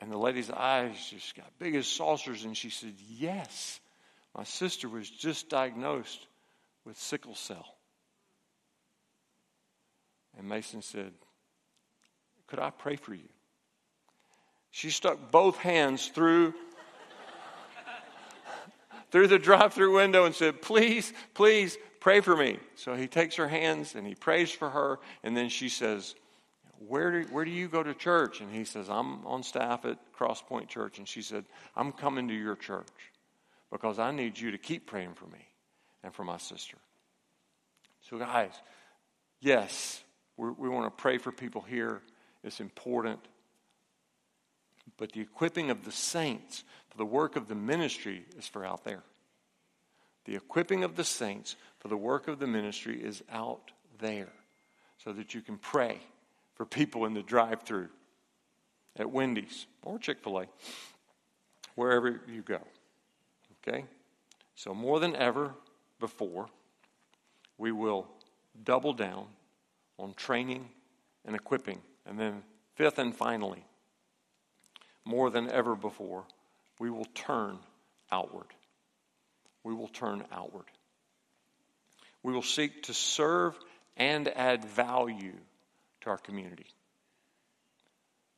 And 0.00 0.12
the 0.12 0.18
lady's 0.18 0.50
eyes 0.50 0.94
just 1.10 1.34
got 1.34 1.46
big 1.58 1.74
as 1.74 1.86
saucers, 1.86 2.44
and 2.44 2.56
she 2.56 2.70
said, 2.70 2.94
Yes, 3.08 3.80
my 4.36 4.44
sister 4.44 4.88
was 4.88 5.08
just 5.08 5.48
diagnosed 5.48 6.26
with 6.84 6.98
sickle 6.98 7.34
cell. 7.34 7.66
And 10.36 10.48
Mason 10.48 10.82
said, 10.82 11.12
Could 12.46 12.58
I 12.58 12.70
pray 12.70 12.96
for 12.96 13.14
you? 13.14 13.28
She 14.70 14.90
stuck 14.90 15.30
both 15.30 15.56
hands 15.56 16.08
through 16.08 16.54
through 19.10 19.28
the 19.28 19.38
drive-through 19.38 19.94
window 19.94 20.24
and 20.24 20.34
said, 20.34 20.60
"Please, 20.60 21.12
please 21.32 21.78
Pray 22.04 22.20
for 22.20 22.36
me. 22.36 22.58
So 22.74 22.94
he 22.94 23.06
takes 23.06 23.36
her 23.36 23.48
hands 23.48 23.94
and 23.94 24.06
he 24.06 24.14
prays 24.14 24.50
for 24.50 24.68
her. 24.68 24.98
And 25.22 25.34
then 25.34 25.48
she 25.48 25.70
says, 25.70 26.14
where 26.86 27.10
do, 27.10 27.28
where 27.32 27.46
do 27.46 27.50
you 27.50 27.66
go 27.66 27.82
to 27.82 27.94
church? 27.94 28.42
And 28.42 28.52
he 28.52 28.66
says, 28.66 28.90
I'm 28.90 29.24
on 29.24 29.42
staff 29.42 29.86
at 29.86 29.96
Crosspoint 30.12 30.68
Church. 30.68 30.98
And 30.98 31.08
she 31.08 31.22
said, 31.22 31.46
I'm 31.74 31.92
coming 31.92 32.28
to 32.28 32.34
your 32.34 32.56
church 32.56 32.90
because 33.72 33.98
I 33.98 34.10
need 34.10 34.38
you 34.38 34.50
to 34.50 34.58
keep 34.58 34.86
praying 34.86 35.14
for 35.14 35.24
me 35.28 35.48
and 36.02 36.12
for 36.12 36.24
my 36.24 36.36
sister. 36.36 36.76
So, 38.02 38.18
guys, 38.18 38.52
yes, 39.40 40.04
we 40.36 40.68
want 40.68 40.84
to 40.84 41.02
pray 41.02 41.16
for 41.16 41.32
people 41.32 41.62
here. 41.62 42.02
It's 42.42 42.60
important. 42.60 43.20
But 44.98 45.12
the 45.12 45.22
equipping 45.22 45.70
of 45.70 45.86
the 45.86 45.92
saints 45.92 46.64
for 46.90 46.98
the 46.98 47.06
work 47.06 47.36
of 47.36 47.48
the 47.48 47.54
ministry 47.54 48.26
is 48.36 48.46
for 48.46 48.62
out 48.62 48.84
there. 48.84 49.04
The 50.24 50.36
equipping 50.36 50.84
of 50.84 50.96
the 50.96 51.04
saints 51.04 51.56
for 51.78 51.88
the 51.88 51.96
work 51.96 52.28
of 52.28 52.38
the 52.38 52.46
ministry 52.46 53.02
is 53.02 53.22
out 53.30 53.72
there 53.98 54.32
so 54.98 55.12
that 55.12 55.34
you 55.34 55.42
can 55.42 55.58
pray 55.58 56.00
for 56.54 56.64
people 56.64 57.04
in 57.04 57.14
the 57.14 57.22
drive 57.22 57.62
through 57.62 57.88
at 58.96 59.10
Wendy's 59.10 59.66
or 59.82 59.98
Chick 59.98 60.18
fil 60.22 60.40
A, 60.40 60.46
wherever 61.74 62.20
you 62.28 62.42
go. 62.42 62.60
Okay? 63.66 63.84
So, 64.54 64.72
more 64.72 65.00
than 65.00 65.16
ever 65.16 65.54
before, 65.98 66.46
we 67.58 67.72
will 67.72 68.06
double 68.62 68.92
down 68.92 69.26
on 69.98 70.14
training 70.14 70.68
and 71.24 71.34
equipping. 71.34 71.80
And 72.06 72.18
then, 72.18 72.42
fifth 72.76 72.98
and 72.98 73.14
finally, 73.14 73.64
more 75.04 75.30
than 75.30 75.50
ever 75.50 75.74
before, 75.74 76.24
we 76.78 76.90
will 76.90 77.06
turn 77.14 77.58
outward. 78.12 78.46
We 79.64 79.74
will 79.74 79.88
turn 79.88 80.24
outward. 80.30 80.66
We 82.22 82.32
will 82.32 82.42
seek 82.42 82.84
to 82.84 82.94
serve 82.94 83.58
and 83.96 84.28
add 84.28 84.64
value 84.64 85.34
to 86.02 86.10
our 86.10 86.18
community. 86.18 86.66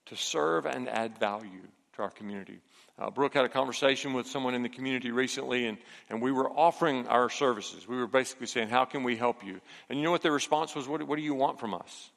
To 0.06 0.16
serve 0.16 0.66
and 0.66 0.88
add 0.88 1.18
value 1.18 1.68
to 1.94 2.02
our 2.02 2.10
community. 2.10 2.60
Uh, 2.98 3.10
Brooke 3.10 3.34
had 3.34 3.44
a 3.44 3.48
conversation 3.48 4.14
with 4.14 4.26
someone 4.26 4.54
in 4.54 4.62
the 4.62 4.68
community 4.68 5.10
recently, 5.10 5.66
and, 5.66 5.76
and 6.08 6.22
we 6.22 6.32
were 6.32 6.48
offering 6.48 7.06
our 7.08 7.28
services. 7.28 7.86
We 7.86 7.96
were 7.96 8.06
basically 8.06 8.46
saying, 8.46 8.68
How 8.68 8.84
can 8.84 9.02
we 9.02 9.16
help 9.16 9.44
you? 9.44 9.60
And 9.88 9.98
you 9.98 10.04
know 10.04 10.10
what 10.10 10.22
the 10.22 10.30
response 10.30 10.74
was? 10.74 10.88
What, 10.88 11.02
what 11.02 11.16
do 11.16 11.22
you 11.22 11.34
want 11.34 11.60
from 11.60 11.74
us? 11.74 12.10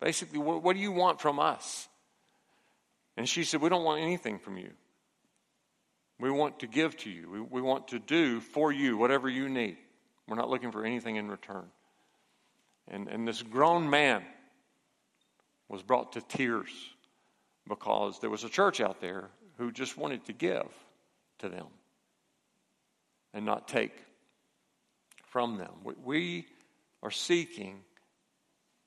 Basically, 0.00 0.38
what, 0.38 0.62
what 0.62 0.74
do 0.74 0.82
you 0.82 0.92
want 0.92 1.20
from 1.20 1.38
us? 1.38 1.88
And 3.16 3.28
she 3.28 3.44
said, 3.44 3.60
We 3.60 3.68
don't 3.68 3.84
want 3.84 4.00
anything 4.00 4.38
from 4.38 4.58
you. 4.58 4.70
We 6.18 6.30
want 6.30 6.60
to 6.60 6.66
give 6.66 6.96
to 6.98 7.10
you. 7.10 7.30
We, 7.30 7.40
we 7.40 7.62
want 7.62 7.88
to 7.88 7.98
do 7.98 8.40
for 8.40 8.72
you 8.72 8.96
whatever 8.96 9.28
you 9.28 9.48
need. 9.48 9.76
We're 10.26 10.36
not 10.36 10.48
looking 10.48 10.72
for 10.72 10.84
anything 10.84 11.16
in 11.16 11.28
return. 11.28 11.66
And, 12.88 13.08
and 13.08 13.26
this 13.26 13.42
grown 13.42 13.90
man 13.90 14.22
was 15.68 15.82
brought 15.82 16.12
to 16.12 16.20
tears 16.20 16.70
because 17.68 18.20
there 18.20 18.30
was 18.30 18.44
a 18.44 18.48
church 18.48 18.80
out 18.80 19.00
there 19.00 19.28
who 19.58 19.72
just 19.72 19.96
wanted 19.96 20.24
to 20.26 20.32
give 20.32 20.66
to 21.38 21.48
them 21.48 21.66
and 23.34 23.44
not 23.44 23.68
take 23.68 23.92
from 25.24 25.58
them. 25.58 25.72
We 26.04 26.46
are 27.02 27.10
seeking 27.10 27.80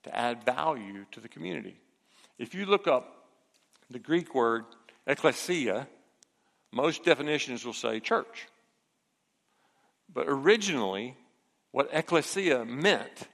to 0.03 0.15
add 0.17 0.43
value 0.43 1.05
to 1.11 1.19
the 1.19 1.27
community. 1.27 1.77
If 2.37 2.55
you 2.55 2.65
look 2.65 2.87
up 2.87 3.27
the 3.89 3.99
Greek 3.99 4.33
word 4.33 4.63
ecclesia, 5.05 5.87
most 6.71 7.03
definitions 7.03 7.65
will 7.65 7.73
say 7.73 7.99
church. 7.99 8.47
But 10.13 10.25
originally, 10.27 11.15
what 11.71 11.89
ecclesia 11.91 12.65
meant 12.65 13.27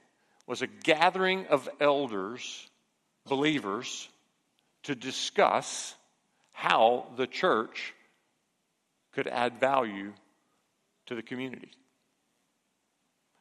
was 0.46 0.62
a 0.62 0.66
gathering 0.66 1.46
of 1.46 1.68
elders, 1.80 2.68
believers, 3.26 4.08
to 4.84 4.94
discuss 4.94 5.94
how 6.52 7.06
the 7.16 7.26
church 7.26 7.94
could 9.12 9.26
add 9.26 9.58
value 9.58 10.12
to 11.06 11.14
the 11.14 11.22
community. 11.22 11.70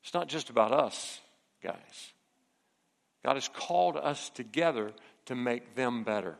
It's 0.04 0.14
not 0.14 0.28
just 0.28 0.50
about 0.50 0.72
us, 0.72 1.20
guys. 1.64 2.14
God 3.24 3.36
has 3.36 3.48
called 3.48 3.98
us 3.98 4.30
together 4.30 4.92
to 5.26 5.36
make 5.36 5.76
them 5.76 6.04
better, 6.04 6.36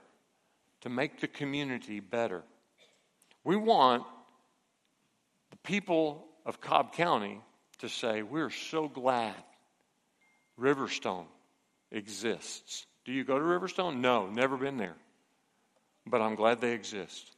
to 0.82 0.90
make 0.90 1.20
the 1.20 1.28
community 1.28 2.00
better. 2.00 2.44
We 3.46 3.56
want 3.56 4.04
the 5.52 5.58
people 5.58 6.26
of 6.46 6.60
Cobb 6.60 6.94
County 6.94 7.40
to 7.78 7.88
say, 7.88 8.24
We're 8.24 8.50
so 8.50 8.90
glad 8.90 9.36
Riverstone 10.60 11.28
exists. 11.92 12.86
Do 13.06 13.14
you 13.14 13.24
go 13.24 13.38
to 13.38 13.46
Riverstone? 13.46 14.00
No, 14.00 14.28
never 14.28 14.58
been 14.58 14.78
there. 14.78 14.96
But 16.08 16.22
I'm 16.22 16.36
glad 16.36 16.60
they 16.60 16.74
exist 16.74 17.32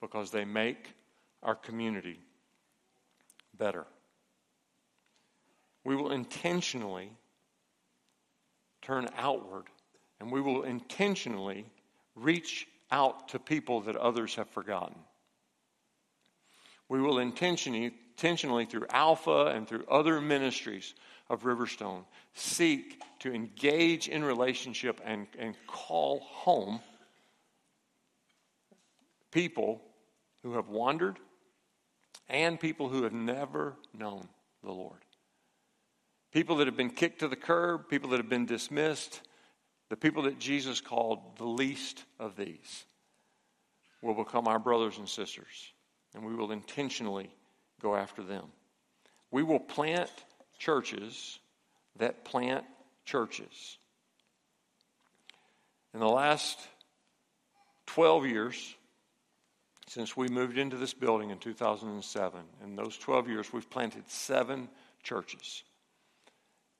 because 0.00 0.30
they 0.30 0.44
make 0.44 0.94
our 1.42 1.54
community 1.54 2.20
better. 3.56 3.86
We 5.82 5.96
will 5.96 6.12
intentionally 6.12 7.10
turn 8.82 9.08
outward 9.16 9.64
and 10.20 10.30
we 10.30 10.42
will 10.42 10.62
intentionally 10.62 11.64
reach 12.14 12.66
out 12.90 13.28
to 13.28 13.38
people 13.38 13.82
that 13.82 13.96
others 13.96 14.34
have 14.34 14.48
forgotten. 14.50 14.96
We 16.88 17.00
will 17.00 17.18
intentionally, 17.18 17.94
intentionally 18.16 18.66
through 18.66 18.86
Alpha 18.90 19.46
and 19.46 19.66
through 19.66 19.84
other 19.90 20.20
ministries 20.20 20.94
of 21.28 21.42
Riverstone, 21.42 22.04
seek 22.34 23.02
to 23.20 23.32
engage 23.32 24.08
in 24.08 24.24
relationship 24.24 25.00
and, 25.04 25.26
and 25.38 25.54
call 25.66 26.20
home 26.20 26.80
people 29.30 29.82
who 30.42 30.54
have 30.54 30.68
wandered 30.68 31.18
and 32.28 32.58
people 32.58 32.88
who 32.88 33.02
have 33.02 33.12
never 33.12 33.74
known 33.92 34.28
the 34.62 34.72
Lord. 34.72 34.98
People 36.32 36.56
that 36.56 36.66
have 36.66 36.76
been 36.76 36.90
kicked 36.90 37.20
to 37.20 37.28
the 37.28 37.36
curb, 37.36 37.88
people 37.88 38.10
that 38.10 38.16
have 38.16 38.28
been 38.28 38.46
dismissed, 38.46 39.20
the 39.90 39.96
people 39.96 40.24
that 40.24 40.38
Jesus 40.38 40.80
called 40.80 41.36
the 41.38 41.46
least 41.46 42.04
of 42.18 42.36
these 42.36 42.84
will 44.02 44.14
become 44.14 44.48
our 44.48 44.58
brothers 44.58 44.98
and 44.98 45.08
sisters, 45.08 45.72
and 46.14 46.24
we 46.24 46.34
will 46.34 46.52
intentionally 46.52 47.30
go 47.82 47.94
after 47.94 48.22
them. 48.22 48.46
We 49.30 49.42
will 49.42 49.60
plant 49.60 50.10
churches 50.58 51.38
that 51.98 52.24
plant 52.24 52.64
churches. 53.04 53.78
In 55.92 56.00
the 56.00 56.08
last 56.08 56.58
12 57.86 58.26
years, 58.26 58.74
since 59.86 60.16
we 60.16 60.28
moved 60.28 60.58
into 60.58 60.76
this 60.76 60.94
building 60.94 61.30
in 61.30 61.38
2007, 61.38 62.40
in 62.64 62.76
those 62.76 62.96
12 62.96 63.28
years, 63.28 63.52
we've 63.52 63.68
planted 63.68 64.08
seven 64.08 64.68
churches. 65.02 65.62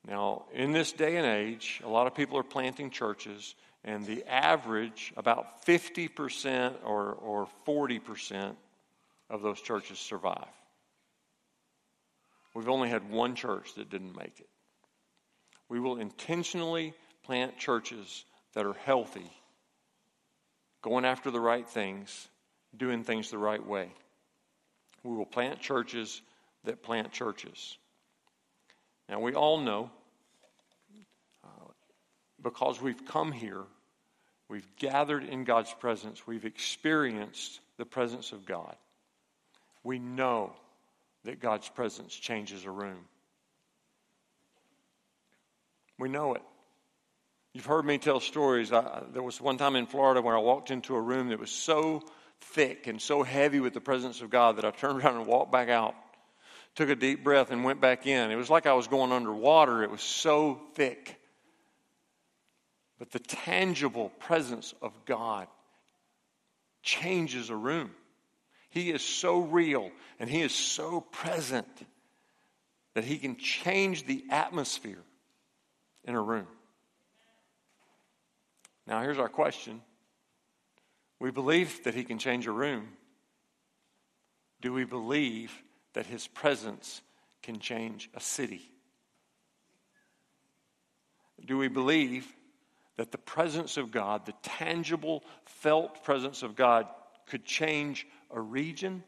Now, 0.07 0.45
in 0.53 0.71
this 0.71 0.91
day 0.91 1.17
and 1.17 1.25
age, 1.25 1.81
a 1.83 1.89
lot 1.89 2.07
of 2.07 2.15
people 2.15 2.37
are 2.37 2.43
planting 2.43 2.89
churches, 2.89 3.55
and 3.83 4.05
the 4.05 4.23
average, 4.27 5.13
about 5.15 5.65
50% 5.65 6.73
or, 6.83 7.13
or 7.13 7.47
40% 7.67 8.55
of 9.29 9.41
those 9.41 9.61
churches 9.61 9.99
survive. 9.99 10.47
We've 12.53 12.69
only 12.69 12.89
had 12.89 13.09
one 13.09 13.35
church 13.35 13.73
that 13.75 13.89
didn't 13.89 14.15
make 14.15 14.39
it. 14.39 14.49
We 15.67 15.79
will 15.79 15.97
intentionally 15.97 16.93
plant 17.23 17.57
churches 17.57 18.23
that 18.53 18.65
are 18.65 18.75
healthy, 18.85 19.29
going 20.81 21.05
after 21.05 21.31
the 21.31 21.39
right 21.39 21.67
things, 21.67 22.27
doing 22.77 23.03
things 23.03 23.29
the 23.29 23.37
right 23.37 23.65
way. 23.65 23.89
We 25.03 25.15
will 25.15 25.25
plant 25.25 25.59
churches 25.59 26.21
that 26.63 26.81
plant 26.81 27.11
churches. 27.11 27.77
Now, 29.09 29.19
we 29.19 29.33
all 29.33 29.59
know, 29.59 29.91
uh, 31.43 31.71
because 32.41 32.81
we've 32.81 33.05
come 33.05 33.31
here, 33.31 33.63
we've 34.49 34.67
gathered 34.77 35.23
in 35.23 35.43
God's 35.43 35.73
presence, 35.73 36.25
we've 36.25 36.45
experienced 36.45 37.59
the 37.77 37.85
presence 37.85 38.31
of 38.31 38.45
God. 38.45 38.75
We 39.85 39.99
know 39.99 40.51
that 41.23 41.39
God's 41.39 41.69
presence 41.69 42.13
changes 42.13 42.65
a 42.65 42.71
room. 42.71 43.05
We 45.97 46.09
know 46.09 46.33
it. 46.33 46.41
You've 47.53 47.65
heard 47.65 47.85
me 47.85 47.97
tell 47.97 48.19
stories. 48.19 48.73
I, 48.73 49.03
there 49.13 49.23
was 49.23 49.39
one 49.39 49.57
time 49.57 49.77
in 49.77 49.87
Florida 49.87 50.21
where 50.21 50.35
I 50.35 50.41
walked 50.41 50.71
into 50.71 50.93
a 50.95 51.01
room 51.01 51.29
that 51.29 51.39
was 51.39 51.51
so 51.51 52.03
thick 52.41 52.87
and 52.87 53.01
so 53.01 53.23
heavy 53.23 53.61
with 53.61 53.73
the 53.73 53.79
presence 53.79 54.19
of 54.19 54.29
God 54.29 54.57
that 54.57 54.65
I 54.65 54.71
turned 54.71 55.01
around 55.03 55.15
and 55.15 55.25
walked 55.25 55.53
back 55.53 55.69
out 55.69 55.95
took 56.75 56.89
a 56.89 56.95
deep 56.95 57.23
breath, 57.23 57.51
and 57.51 57.63
went 57.63 57.81
back 57.81 58.05
in. 58.05 58.31
It 58.31 58.35
was 58.35 58.49
like 58.49 58.65
I 58.65 58.73
was 58.73 58.87
going 58.87 59.11
underwater. 59.11 59.83
It 59.83 59.89
was 59.89 60.01
so 60.01 60.61
thick. 60.75 61.19
But 62.99 63.11
the 63.11 63.19
tangible 63.19 64.09
presence 64.19 64.73
of 64.81 64.93
God 65.05 65.47
changes 66.83 67.49
a 67.49 67.55
room. 67.55 67.91
He 68.75 68.91
is 68.91 69.01
so 69.01 69.39
real 69.39 69.89
and 70.19 70.29
He 70.29 70.41
is 70.41 70.53
so 70.53 70.99
present 70.99 71.65
that 72.93 73.05
He 73.05 73.17
can 73.17 73.37
change 73.37 74.05
the 74.05 74.25
atmosphere 74.29 75.01
in 76.03 76.13
a 76.13 76.21
room. 76.21 76.47
Now, 78.85 79.01
here's 79.01 79.17
our 79.17 79.29
question 79.29 79.81
We 81.19 81.31
believe 81.31 81.85
that 81.85 81.95
He 81.95 82.03
can 82.03 82.19
change 82.19 82.47
a 82.47 82.51
room. 82.51 82.89
Do 84.61 84.73
we 84.73 84.83
believe 84.83 85.53
that 85.93 86.05
his 86.05 86.27
presence 86.27 87.01
can 87.43 87.59
change 87.59 88.09
a 88.13 88.19
city? 88.19 88.63
Do 91.45 91.57
we 91.57 91.67
believe 91.67 92.27
that 92.97 93.11
the 93.11 93.17
presence 93.17 93.77
of 93.77 93.91
God, 93.91 94.25
the 94.25 94.33
tangible, 94.41 95.23
felt 95.45 96.03
presence 96.03 96.41
of 96.41 96.55
God, 96.55 96.87
could 97.27 97.45
change 97.45 98.07
a 98.31 98.39
region? 98.39 99.03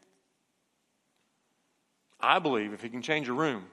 I 2.20 2.38
believe 2.38 2.72
if 2.72 2.82
he 2.82 2.88
can 2.88 3.02
change 3.02 3.28
a 3.28 3.32
room, 3.32 3.64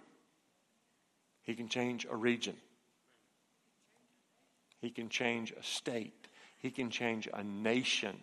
he 1.44 1.56
can 1.56 1.70
change 1.70 2.06
a 2.10 2.16
region. 2.16 2.56
He 4.82 4.90
can 4.90 5.10
change 5.10 5.52
a 5.52 5.64
state. 5.64 6.28
He 6.58 6.70
can 6.70 6.90
change 6.90 7.28
a 7.32 7.44
nation. 7.44 8.16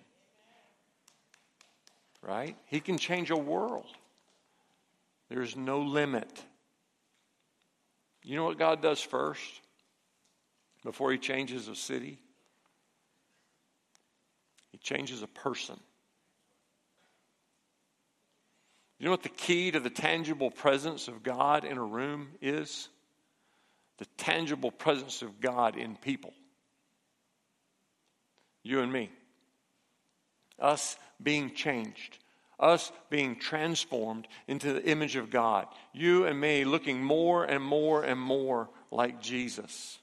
Right? 2.21 2.57
He 2.67 2.81
can 2.81 2.99
change 2.99 3.31
a 3.31 3.37
world. 3.37 3.87
There's 5.29 5.57
no 5.57 5.81
limit. 5.81 6.43
You 8.23 8.37
know 8.37 8.45
what 8.45 8.59
God 8.59 8.81
does 8.81 9.01
first 9.01 9.61
before 10.85 11.11
He 11.11 11.19
changes 11.19 11.69
a 11.69 11.75
city? 11.75 12.19
He 14.71 14.79
changes 14.79 15.23
a 15.23 15.27
person. 15.27 15.79
You 19.03 19.07
know 19.07 19.11
what 19.11 19.25
the 19.25 19.31
key 19.31 19.73
to 19.73 19.81
the 19.81 19.91
tangible 19.91 20.53
presence 20.53 21.09
of 21.09 21.25
God 21.25 21.65
in 21.65 21.77
a 21.77 21.83
room 21.83 22.29
is? 22.41 22.89
The 23.99 24.07
tangible 24.17 24.71
presence 24.71 25.23
of 25.23 25.41
God 25.41 25.77
in 25.77 25.97
people. 25.97 26.33
You 28.63 28.79
and 28.79 28.93
me. 28.93 29.11
Us 30.61 30.97
being 31.21 31.53
changed 31.53 32.19
us 32.63 32.93
being 33.11 33.35
transformed 33.37 34.29
into 34.47 34.73
the 34.73 34.85
image 34.85 35.17
of 35.17 35.31
God. 35.31 35.67
You 35.93 36.27
and 36.27 36.41
me 36.41 36.65
looking 36.65 37.03
more 37.03 37.45
and 37.45 37.63
more 37.63 38.05
and 38.05 38.21
more 38.21 38.71
like 38.93 39.21
Jesus. 39.21 39.99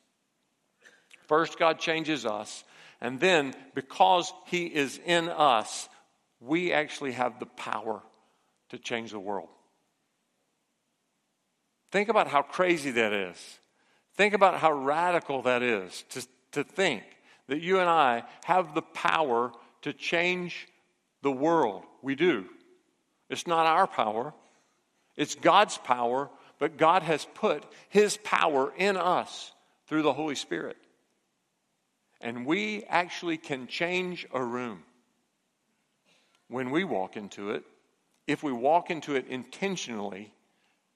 First, 1.27 1.57
God 1.57 1.79
changes 1.79 2.25
us, 2.25 2.65
And 3.01 3.17
then, 3.17 3.53
because 3.75 4.33
He 4.47 4.65
is 4.65 4.99
in 5.05 5.29
us, 5.29 5.87
we 6.41 6.73
actually 6.73 7.13
have 7.13 7.39
the 7.39 7.45
power 7.45 8.01
to 8.69 8.77
change 8.77 9.11
the 9.11 9.19
world. 9.19 9.49
Think 11.91 12.09
about 12.09 12.27
how 12.27 12.41
crazy 12.41 12.91
that 12.91 13.13
is. 13.13 13.59
Think 14.15 14.33
about 14.33 14.59
how 14.59 14.71
radical 14.71 15.41
that 15.43 15.63
is 15.63 16.03
to, 16.09 16.27
to 16.51 16.63
think 16.63 17.03
that 17.47 17.61
you 17.61 17.79
and 17.79 17.89
I 17.89 18.23
have 18.43 18.75
the 18.75 18.81
power 18.81 19.51
to 19.81 19.93
change 19.93 20.67
the 21.21 21.31
world. 21.31 21.83
We 22.01 22.15
do. 22.15 22.45
It's 23.29 23.47
not 23.47 23.65
our 23.65 23.87
power, 23.87 24.33
it's 25.15 25.35
God's 25.35 25.77
power, 25.77 26.29
but 26.59 26.77
God 26.77 27.03
has 27.03 27.25
put 27.35 27.63
His 27.89 28.17
power 28.17 28.73
in 28.75 28.97
us 28.97 29.51
through 29.87 30.01
the 30.01 30.13
Holy 30.13 30.35
Spirit. 30.35 30.77
And 32.21 32.45
we 32.45 32.83
actually 32.89 33.37
can 33.37 33.67
change 33.67 34.27
a 34.33 34.43
room 34.43 34.83
when 36.49 36.71
we 36.71 36.83
walk 36.83 37.15
into 37.15 37.51
it, 37.51 37.63
if 38.29 38.43
we 38.43 38.51
walk 38.51 38.91
into 38.91 39.15
it 39.15 39.25
intentionally, 39.27 40.31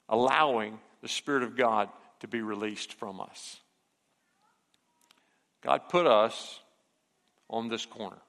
allowing 0.08 0.80
the 1.02 1.08
Spirit 1.08 1.42
of 1.42 1.58
God 1.58 1.90
to 2.20 2.28
be 2.28 2.42
released 2.42 2.94
from 2.94 3.20
us. 3.20 3.58
God 5.62 5.90
put 5.90 6.06
us 6.06 6.60
on 7.50 7.70
this 7.70 7.88
corner. 7.88 8.20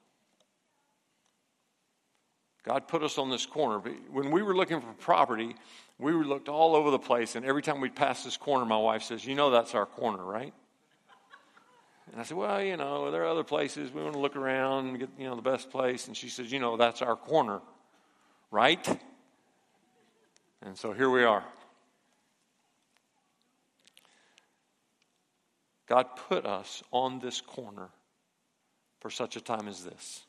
God 2.65 2.89
put 2.89 3.03
us 3.03 3.19
on 3.19 3.29
this 3.29 3.45
corner. 3.45 3.79
When 4.11 4.31
we 4.31 4.41
were 4.41 4.57
looking 4.57 4.81
for 4.81 4.93
property, 4.95 5.55
we 5.99 6.13
looked 6.13 6.49
all 6.49 6.75
over 6.75 6.91
the 6.91 6.99
place, 6.99 7.37
and 7.37 7.45
every 7.45 7.61
time 7.61 7.83
we'd 7.83 7.95
pass 7.95 8.25
this 8.25 8.39
corner, 8.39 8.65
my 8.65 8.79
wife 8.79 9.03
says, 9.03 9.27
You 9.27 9.35
know, 9.35 9.51
that's 9.51 9.75
our 9.75 9.85
corner, 9.85 10.25
right? 10.25 10.55
And 12.11 12.21
I 12.21 12.25
said, 12.25 12.39
Well, 12.39 12.63
you 12.63 12.79
know, 12.79 13.11
there 13.11 13.23
are 13.25 13.29
other 13.29 13.45
places. 13.45 13.93
We 13.93 14.03
want 14.03 14.15
to 14.15 14.19
look 14.21 14.35
around 14.35 14.87
and 14.87 14.99
get, 14.99 15.11
you 15.19 15.27
know, 15.27 15.37
the 15.37 15.43
best 15.43 15.71
place. 15.71 16.09
And 16.09 16.17
she 16.17 16.31
says, 16.31 16.51
You 16.51 16.59
know, 16.59 16.79
that's 16.79 17.03
our 17.03 17.17
corner, 17.17 17.61
right? 18.51 18.87
And 20.63 20.77
so 20.77 20.93
here 20.93 21.11
we 21.11 21.25
are. 21.25 21.45
God 25.87 26.07
put 26.29 26.47
us 26.47 26.83
on 26.91 27.19
this 27.21 27.41
corner 27.41 27.91
for 29.01 29.11
such 29.11 29.37
a 29.37 29.41
time 29.41 29.69
as 29.69 29.85
this. 29.85 30.25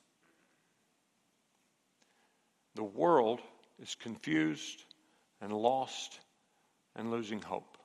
The 2.75 2.83
world 2.83 3.39
is 3.81 3.95
confused 3.95 4.83
and 5.41 5.53
lost 5.53 6.19
and 6.95 7.09
losing 7.09 7.41
hope. 7.41 7.77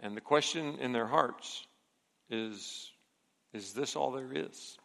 And 0.00 0.16
the 0.16 0.20
question 0.20 0.78
in 0.80 0.92
their 0.92 1.06
hearts 1.06 1.64
is 2.28 2.90
Is 3.52 3.72
this 3.72 3.94
all 3.96 4.10
there 4.10 4.32
is? 4.32 4.76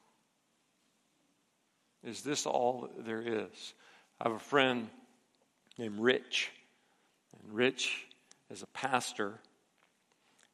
Is 2.04 2.22
this 2.22 2.46
all 2.46 2.90
there 3.00 3.22
is? 3.22 3.74
I 4.20 4.28
have 4.28 4.36
a 4.36 4.40
friend 4.40 4.90
named 5.78 6.00
Rich. 6.00 6.52
And 7.34 7.54
Rich 7.54 8.08
is 8.50 8.64
a 8.64 8.68
pastor 8.68 9.40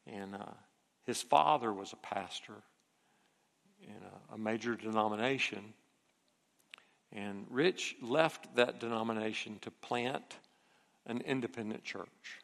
and 0.06 0.36
uh, 0.36 0.46
his 1.06 1.22
father 1.22 1.74
was 1.74 1.94
a 1.94 1.98
pastor 1.98 2.54
in 3.82 3.90
a, 3.90 4.36
a 4.36 4.38
major 4.38 4.76
denomination. 4.76 5.74
And 7.14 7.46
Rich 7.50 7.96
left 8.02 8.56
that 8.56 8.80
denomination 8.80 9.60
to 9.62 9.72
plant 9.72 10.38
an 11.06 11.22
independent 11.22 11.84
church. 11.84 12.42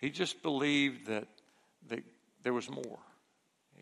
He 0.00 0.10
just 0.10 0.42
believed 0.42 1.06
that, 1.06 1.28
that 1.88 2.02
there 2.42 2.54
was 2.54 2.70
more. 2.70 2.98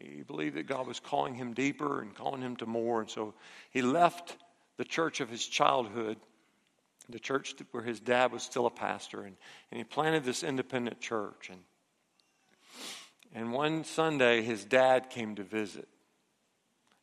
He 0.01 0.23
believed 0.23 0.57
that 0.57 0.67
God 0.67 0.87
was 0.87 0.99
calling 1.01 1.35
him 1.35 1.53
deeper 1.53 2.01
and 2.01 2.15
calling 2.15 2.43
him 2.43 2.57
to 2.57 2.67
more. 2.67 3.01
And 3.01 3.11
so 3.11 3.35
he 3.71 3.83
left 3.83 4.37
the 4.77 4.85
church 4.85 5.21
of 5.21 5.29
his 5.29 5.47
childhood, 5.47 6.17
the 7.09 7.19
church 7.19 7.55
where 7.73 7.83
his 7.83 8.01
dad 8.01 8.33
was 8.33 8.43
still 8.43 8.67
a 8.67 8.71
pastor, 8.71 9.23
and, 9.23 9.37
and 9.71 9.79
he 9.79 9.85
planted 9.85 10.25
this 10.25 10.43
independent 10.43 11.01
church. 11.01 11.51
And 11.51 11.61
and 13.33 13.53
one 13.53 13.85
Sunday, 13.85 14.43
his 14.43 14.65
dad 14.65 15.11
came 15.11 15.37
to 15.37 15.45
visit. 15.45 15.89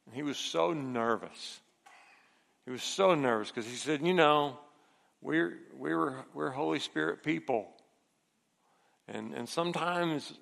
And 0.06 0.16
he 0.16 0.24
was 0.24 0.38
so 0.38 0.74
nervous. 0.74 1.62
He 2.66 2.72
was 2.72 2.84
so 2.84 3.16
nervous 3.16 3.50
because 3.50 3.70
he 3.70 3.78
said, 3.78 4.06
You 4.06 4.14
know, 4.14 4.60
we're, 5.22 5.58
we're, 5.74 6.26
we're 6.34 6.50
Holy 6.50 6.80
Spirit 6.80 7.24
people. 7.24 7.68
And, 9.08 9.34
and 9.34 9.48
sometimes 9.48 10.34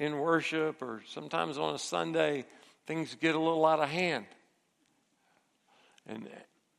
in 0.00 0.18
worship 0.18 0.80
or 0.80 1.02
sometimes 1.08 1.58
on 1.58 1.74
a 1.74 1.78
Sunday, 1.78 2.46
things 2.86 3.14
get 3.20 3.34
a 3.34 3.38
little 3.38 3.64
out 3.66 3.80
of 3.80 3.90
hand. 3.90 4.24
And, 6.06 6.26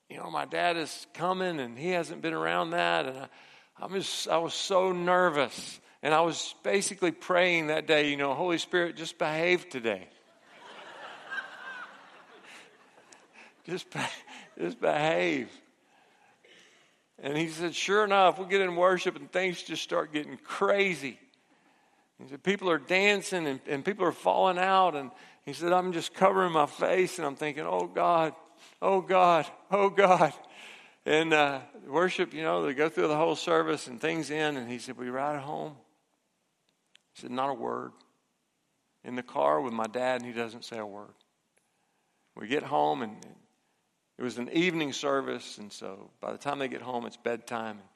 you 0.10 0.18
know, 0.18 0.32
my 0.32 0.46
dad 0.46 0.76
is 0.76 1.06
coming 1.14 1.60
and 1.60 1.78
he 1.78 1.90
hasn't 1.90 2.24
been 2.24 2.34
around 2.34 2.72
that. 2.72 3.06
And 3.06 3.18
I, 3.18 3.28
I'm 3.80 3.94
just, 3.94 4.28
I 4.28 4.40
was 4.40 4.56
so 4.56 4.92
nervous. 4.92 5.80
And 6.02 6.16
I 6.16 6.22
was 6.22 6.56
basically 6.64 7.12
praying 7.12 7.68
that 7.68 7.86
day, 7.86 8.10
you 8.10 8.18
know, 8.18 8.34
Holy 8.34 8.58
Spirit, 8.58 8.98
just 8.98 9.20
behave 9.20 9.70
today. 9.70 10.08
just, 13.68 13.86
just 14.58 14.82
behave. 14.82 15.48
And 17.20 17.38
he 17.38 17.50
said, 17.50 17.76
sure 17.76 18.04
enough, 18.04 18.40
we 18.40 18.48
get 18.48 18.62
in 18.62 18.76
worship 18.76 19.16
and 19.16 19.32
things 19.32 19.62
just 19.62 19.84
start 19.84 20.12
getting 20.12 20.38
crazy. 20.38 21.20
He 22.24 22.30
said, 22.30 22.44
people 22.44 22.70
are 22.70 22.78
dancing 22.78 23.48
and, 23.48 23.60
and 23.68 23.84
people 23.84 24.06
are 24.06 24.12
falling 24.12 24.58
out. 24.58 24.96
And 24.96 25.12
he 25.46 25.54
said, 25.54 25.74
I'm 25.74 25.94
just 25.94 26.14
covering 26.14 26.52
my 26.52 26.66
face 26.66 27.18
and 27.18 27.26
I'm 27.26 27.36
thinking, 27.36 27.66
oh 27.66 27.88
God, 27.88 28.34
oh 28.82 29.02
God, 29.02 29.46
oh 29.72 29.90
God. 29.90 30.34
And 31.06 31.34
uh, 31.34 31.62
worship, 31.88 32.34
you 32.34 32.44
know, 32.44 32.66
they 32.66 32.74
go 32.74 32.90
through 32.90 33.08
the 33.08 33.18
whole 33.18 33.36
service 33.36 33.88
and 33.88 34.00
things 34.00 34.30
in. 34.30 34.58
And 34.58 34.70
he 34.70 34.78
said, 34.78 34.98
we 34.98 35.10
ride 35.10 35.40
home. 35.40 35.76
He 37.14 37.22
said, 37.22 37.32
Not 37.32 37.50
a 37.50 37.54
word. 37.54 37.92
In 39.04 39.16
the 39.16 39.24
car 39.24 39.62
with 39.62 39.74
my 39.74 39.88
dad, 39.88 40.22
and 40.22 40.26
he 40.26 40.32
doesn't 40.32 40.64
say 40.64 40.78
a 40.78 40.86
word. 40.86 41.14
We 42.36 42.48
get 42.48 42.64
home, 42.64 43.02
and 43.02 43.18
it 44.18 44.24
was 44.24 44.38
an 44.38 44.50
evening 44.50 44.94
service, 44.94 45.58
and 45.58 45.72
so 45.72 46.12
by 46.22 46.32
the 46.32 46.38
time 46.38 46.60
they 46.60 46.68
get 46.68 46.84
home, 46.84 47.06
it's 47.06 47.18
bedtime. 47.18 47.78
And 47.80 47.88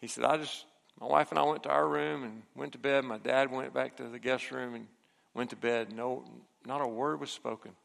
he 0.00 0.06
said, 0.06 0.24
I 0.24 0.38
just, 0.38 0.64
my 1.00 1.06
wife 1.06 1.30
and 1.30 1.38
I 1.38 1.42
went 1.42 1.62
to 1.64 1.70
our 1.70 1.86
room 1.86 2.22
and 2.22 2.42
went 2.54 2.72
to 2.72 2.78
bed. 2.78 3.04
My 3.04 3.18
dad 3.18 3.50
went 3.50 3.74
back 3.74 3.96
to 3.96 4.04
the 4.04 4.18
guest 4.18 4.50
room 4.50 4.74
and 4.74 4.86
went 5.34 5.50
to 5.50 5.56
bed. 5.56 5.92
No, 5.92 6.24
not 6.64 6.80
a 6.80 6.86
word 6.86 7.20
was 7.20 7.30
spoken. 7.30 7.72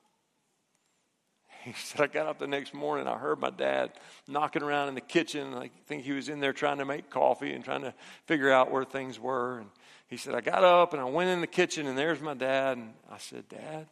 He 1.66 1.74
said, 1.74 2.00
I 2.00 2.08
got 2.08 2.26
up 2.26 2.40
the 2.40 2.48
next 2.48 2.74
morning. 2.74 3.06
I 3.06 3.18
heard 3.18 3.42
my 3.42 3.50
dad 3.50 3.92
knocking 4.30 4.64
around 4.64 4.88
in 4.88 4.96
the 4.96 5.02
kitchen. 5.02 5.54
I 5.54 5.70
think 5.88 6.04
he 6.04 6.14
was 6.14 6.30
in 6.30 6.40
there 6.40 6.54
trying 6.54 6.78
to 6.78 6.86
make 6.86 7.10
coffee 7.10 7.52
and 7.52 7.66
trying 7.66 7.82
to 7.82 7.94
figure 8.28 8.50
out 8.50 8.72
where 8.72 8.86
things 8.86 9.20
were. 9.20 9.60
And 9.60 9.70
he 10.08 10.16
said, 10.16 10.36
I 10.36 10.40
got 10.40 10.64
up 10.64 10.94
and 10.94 11.02
I 11.02 11.06
went 11.06 11.30
in 11.30 11.42
the 11.42 11.48
kitchen 11.48 11.86
and 11.86 11.98
there's 11.98 12.22
my 12.22 12.34
dad. 12.34 12.78
And 12.78 12.94
I 13.12 13.18
said, 13.18 13.50
Dad, 13.50 13.88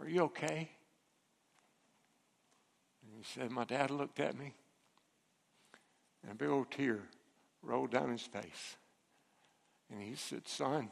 are 0.00 0.08
you 0.08 0.24
okay? 0.24 0.68
And 3.02 3.16
he 3.16 3.24
said, 3.24 3.50
My 3.50 3.64
dad 3.64 3.90
looked 3.90 4.20
at 4.20 4.38
me 4.38 4.52
and 6.22 6.32
a 6.32 6.34
big 6.34 6.50
old 6.50 6.70
tear 6.70 7.00
rolled 7.62 7.90
down 7.90 8.10
his 8.10 8.22
face. 8.22 8.76
And 9.90 10.02
he 10.02 10.14
said, 10.14 10.46
Son, 10.46 10.90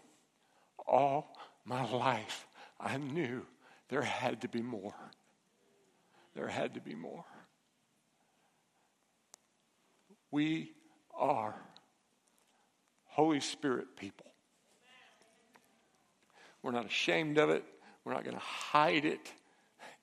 all 0.86 1.36
my 1.64 1.90
life 1.90 2.46
I 2.80 2.96
knew 2.96 3.44
there 3.88 4.02
had 4.02 4.42
to 4.42 4.48
be 4.48 4.62
more. 4.62 4.94
There 6.34 6.48
had 6.48 6.74
to 6.74 6.80
be 6.80 6.94
more. 6.94 7.24
We 10.30 10.72
are 11.14 11.54
Holy 13.06 13.40
Spirit 13.40 13.96
people. 13.96 14.26
We're 16.62 16.72
not 16.72 16.86
ashamed 16.86 17.38
of 17.38 17.48
it. 17.48 17.64
We're 18.04 18.12
not 18.12 18.24
going 18.24 18.36
to 18.36 18.42
hide 18.42 19.04
it. 19.04 19.32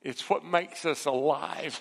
It's 0.02 0.30
what 0.30 0.44
makes 0.44 0.86
us 0.86 1.06
alive. 1.06 1.80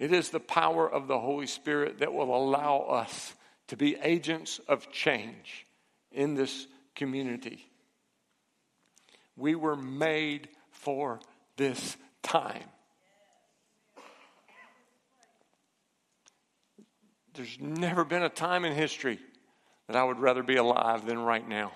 It 0.00 0.14
is 0.14 0.30
the 0.30 0.40
power 0.40 0.90
of 0.90 1.08
the 1.08 1.18
Holy 1.18 1.46
Spirit 1.46 1.98
that 1.98 2.14
will 2.14 2.34
allow 2.34 2.78
us 2.78 3.34
to 3.68 3.76
be 3.76 3.96
agents 4.02 4.58
of 4.66 4.90
change 4.90 5.66
in 6.10 6.34
this 6.34 6.66
community. 6.94 7.70
We 9.36 9.54
were 9.54 9.76
made 9.76 10.48
for 10.70 11.20
this 11.58 11.98
time. 12.22 12.64
There's 17.34 17.58
never 17.60 18.02
been 18.02 18.22
a 18.22 18.30
time 18.30 18.64
in 18.64 18.72
history 18.72 19.18
that 19.86 19.96
I 19.96 20.02
would 20.02 20.18
rather 20.18 20.42
be 20.42 20.56
alive 20.56 21.04
than 21.04 21.18
right 21.18 21.46
now 21.46 21.72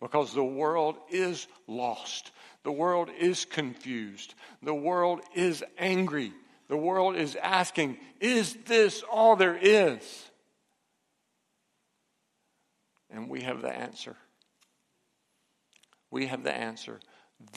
because 0.00 0.32
the 0.32 0.42
world 0.42 0.96
is 1.10 1.46
lost. 1.66 2.30
The 2.62 2.72
world 2.72 3.10
is 3.18 3.44
confused. 3.44 4.32
The 4.62 4.74
world 4.74 5.20
is 5.34 5.62
angry. 5.78 6.32
The 6.72 6.78
world 6.78 7.16
is 7.16 7.36
asking, 7.36 7.98
Is 8.18 8.56
this 8.64 9.02
all 9.02 9.36
there 9.36 9.58
is? 9.60 10.30
And 13.10 13.28
we 13.28 13.42
have 13.42 13.60
the 13.60 13.68
answer. 13.68 14.16
We 16.10 16.28
have 16.28 16.44
the 16.44 16.54
answer. 16.54 16.98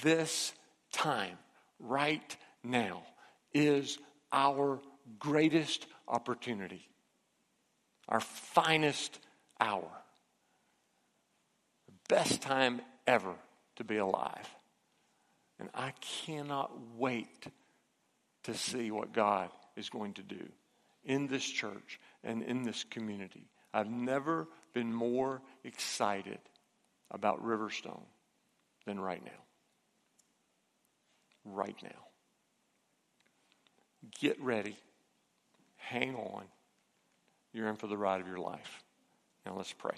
This 0.02 0.52
time, 0.92 1.38
right 1.80 2.36
now, 2.62 3.04
is 3.54 4.00
our 4.34 4.82
greatest 5.18 5.88
opportunity, 6.10 6.86
our 8.10 8.20
finest 8.20 9.18
hour, 9.62 9.92
the 11.86 12.14
best 12.14 12.42
time 12.42 12.82
ever 13.08 13.36
to 13.78 13.86
be 13.86 13.96
alive. 13.96 14.50
And 15.58 15.70
I 15.74 15.94
cannot 16.02 16.72
wait 16.98 17.48
to 18.46 18.54
see 18.54 18.92
what 18.92 19.14
God 19.14 19.50
is 19.76 19.90
going 19.90 20.14
to 20.14 20.24
do 20.24 20.44
in 21.04 21.28
this 21.28 21.46
church 21.46 22.00
and 22.24 22.42
in 22.44 22.64
this 22.64 22.84
community. 22.84 23.48
I've 23.74 23.90
never 23.90 24.48
been 24.74 24.94
more 24.94 25.42
excited 25.64 26.40
about 27.12 27.44
Riverstone 27.44 28.04
than 28.86 29.00
right 29.00 29.24
now. 29.24 29.32
Right 31.44 31.78
now. 31.84 31.90
Get 34.20 34.40
ready. 34.42 34.78
Hang 35.78 36.16
on. 36.16 36.44
You're 37.54 37.68
in 37.70 37.76
for 37.76 37.88
the 37.88 37.98
ride 37.98 38.22
of 38.22 38.28
your 38.28 38.40
life. 38.40 38.84
Now 39.46 39.56
let's 39.56 39.74
pray. 39.74 39.98